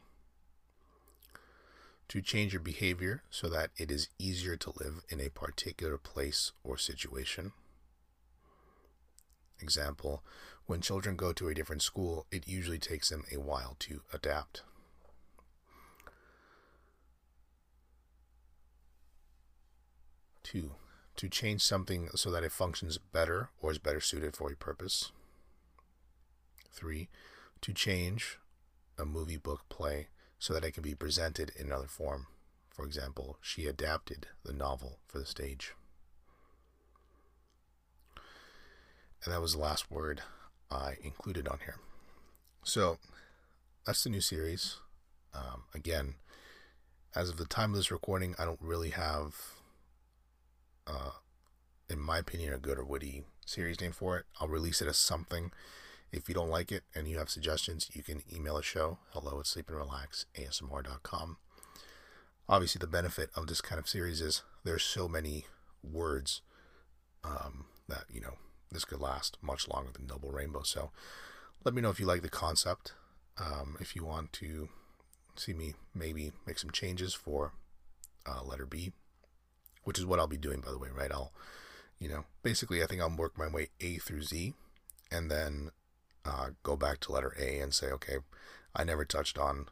To 2.10 2.22
change 2.22 2.54
your 2.54 2.62
behavior 2.62 3.24
so 3.30 3.48
that 3.50 3.70
it 3.78 3.92
is 3.92 4.10
easier 4.18 4.56
to 4.58 4.74
live 4.80 5.04
in 5.10 5.20
a 5.20 5.30
particular 5.30 5.98
place 5.98 6.52
or 6.64 6.78
situation. 6.78 7.52
Example, 9.62 10.24
when 10.66 10.82
children 10.82 11.16
go 11.16 11.34
to 11.34 11.50
a 11.50 11.54
different 11.54 11.82
school, 11.82 12.26
it 12.32 12.48
usually 12.48 12.80
takes 12.80 13.10
them 13.10 13.24
a 13.32 13.40
while 13.40 13.76
to 13.80 14.02
adapt. 14.14 14.64
Two, 20.44 20.72
to 21.16 21.30
change 21.30 21.62
something 21.62 22.10
so 22.16 22.32
that 22.32 22.44
it 22.44 22.52
functions 22.52 22.98
better 22.98 23.50
or 23.62 23.72
is 23.72 23.78
better 23.78 24.00
suited 24.00 24.36
for 24.36 24.52
a 24.52 24.56
purpose. 24.56 25.12
Three, 26.72 27.10
to 27.62 27.74
change 27.74 28.38
a 28.98 29.06
movie, 29.06 29.38
book, 29.38 29.68
play 29.70 30.08
so 30.38 30.54
that 30.54 30.64
it 30.64 30.74
can 30.74 30.84
be 30.84 30.96
presented 30.96 31.52
in 31.58 31.68
another 31.68 31.88
form. 31.88 32.28
For 32.70 32.86
example, 32.86 33.38
she 33.42 33.66
adapted 33.66 34.28
the 34.46 34.54
novel 34.54 35.00
for 35.06 35.20
the 35.20 35.26
stage. 35.26 35.74
And 39.24 39.34
that 39.34 39.42
was 39.42 39.54
the 39.54 39.60
last 39.60 39.92
word 39.92 40.22
I 40.72 40.96
included 41.04 41.48
on 41.48 41.60
here. 41.66 41.76
So 42.64 42.98
that's 43.86 44.04
the 44.04 44.10
new 44.10 44.22
series. 44.22 44.78
Um, 45.34 45.64
again, 45.74 46.16
as 47.16 47.30
of 47.30 47.38
the 47.38 47.46
time 47.46 47.72
of 47.72 47.76
this 47.76 47.92
recording, 47.92 48.36
I 48.40 48.46
don't 48.46 48.62
really 48.62 48.92
have 48.92 49.36
uh, 50.90 51.12
in 51.90 52.00
my 52.00 52.18
opinion, 52.18 52.54
a 52.54 52.58
good 52.58 52.78
or 52.80 52.84
witty 52.86 53.24
series 53.46 53.80
name 53.82 53.92
for 53.92 54.18
it. 54.18 54.26
I'll 54.40 54.48
release 54.48 54.82
it 54.82 54.88
as 54.88 54.98
something 54.98 55.52
If 56.12 56.28
you 56.28 56.34
don't 56.34 56.50
like 56.50 56.72
it 56.72 56.84
and 56.96 57.08
you 57.08 57.18
have 57.20 57.30
suggestions, 57.30 57.90
you 57.94 58.02
can 58.02 58.24
email 58.34 58.58
a 58.58 58.64
show, 58.64 58.98
hello 59.12 59.40
at 59.40 59.46
sleepandrelaxasmr.com. 59.46 61.38
Obviously, 62.48 62.80
the 62.80 62.88
benefit 62.88 63.30
of 63.36 63.46
this 63.46 63.62
kind 63.62 63.78
of 63.78 63.88
series 63.88 64.20
is 64.22 64.42
there's 64.64 64.84
so 64.84 65.08
many 65.08 65.46
words 65.84 66.42
um, 67.24 67.66
that, 67.88 68.06
you 68.12 68.22
know, 68.22 68.36
this 68.72 68.86
could 68.86 69.00
last 69.00 69.38
much 69.42 69.68
longer 69.68 69.92
than 69.94 70.08
Double 70.08 70.32
Rainbow. 70.32 70.64
So 70.64 70.90
let 71.64 71.76
me 71.76 71.82
know 71.82 71.92
if 71.92 72.00
you 72.00 72.08
like 72.08 72.24
the 72.24 72.30
concept. 72.30 72.94
Um, 73.38 73.78
if 73.80 73.96
you 73.96 74.04
want 74.04 74.34
to 74.34 74.70
see 75.36 75.54
me 75.54 75.76
maybe 75.94 76.32
make 76.48 76.58
some 76.58 76.72
changes 76.72 77.14
for 77.14 77.54
uh, 78.26 78.44
letter 78.44 78.66
B, 78.66 78.94
which 79.84 80.00
is 80.00 80.06
what 80.06 80.20
I'll 80.20 80.28
be 80.28 80.38
doing, 80.38 80.62
by 80.62 80.72
the 80.72 80.78
way, 80.78 80.90
right? 80.96 81.12
I'll, 81.12 81.34
you 82.00 82.10
know, 82.10 82.26
basically, 82.44 82.84
I 82.84 82.86
think 82.86 83.02
I'll 83.02 83.16
work 83.16 83.38
my 83.38 83.48
way 83.48 83.70
A 83.82 83.98
through 83.98 84.24
Z 84.24 84.54
and 85.12 85.30
then 85.30 85.72
uh, 86.26 86.50
go 86.64 86.76
back 86.76 87.00
to 87.02 87.12
letter 87.12 87.36
A 87.40 87.60
and 87.60 87.74
say, 87.74 87.88
okay, 87.88 88.18
I 88.76 88.84
never 88.84 89.06
touched 89.06 89.38
on 89.38 89.68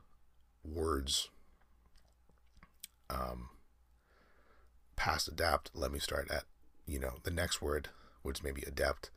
words 0.63 1.29
um, 3.09 3.49
past 4.95 5.27
adapt. 5.27 5.71
Let 5.73 5.91
me 5.91 5.99
start 5.99 6.29
at, 6.31 6.43
you 6.85 6.99
know, 6.99 7.15
the 7.23 7.31
next 7.31 7.61
word, 7.61 7.89
which 8.23 8.43
may 8.43 8.51
be 8.51 8.63
adept, 8.63 9.11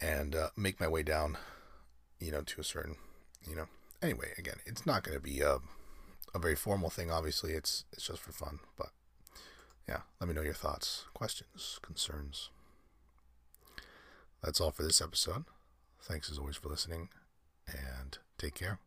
and 0.00 0.34
uh, 0.34 0.48
make 0.56 0.80
my 0.80 0.88
way 0.88 1.02
down, 1.02 1.36
you 2.18 2.30
know, 2.32 2.42
to 2.42 2.60
a 2.60 2.64
certain, 2.64 2.96
you 3.46 3.54
know. 3.54 3.66
Anyway, 4.02 4.32
again, 4.38 4.56
it's 4.64 4.86
not 4.86 5.02
going 5.02 5.16
to 5.16 5.22
be 5.22 5.40
a, 5.40 5.58
a 6.34 6.38
very 6.38 6.56
formal 6.56 6.88
thing. 6.88 7.10
Obviously, 7.10 7.52
it's 7.52 7.84
it's 7.92 8.06
just 8.06 8.20
for 8.20 8.32
fun. 8.32 8.60
But 8.78 8.90
yeah, 9.90 10.02
let 10.20 10.28
me 10.28 10.34
know 10.34 10.42
your 10.42 10.54
thoughts, 10.54 11.06
questions, 11.14 11.80
concerns. 11.82 12.50
That's 14.40 14.60
all 14.60 14.70
for 14.70 14.84
this 14.84 15.02
episode. 15.02 15.44
Thanks 16.00 16.30
as 16.30 16.38
always 16.38 16.56
for 16.56 16.68
listening, 16.68 17.08
and 17.66 18.16
take 18.38 18.54
care. 18.54 18.78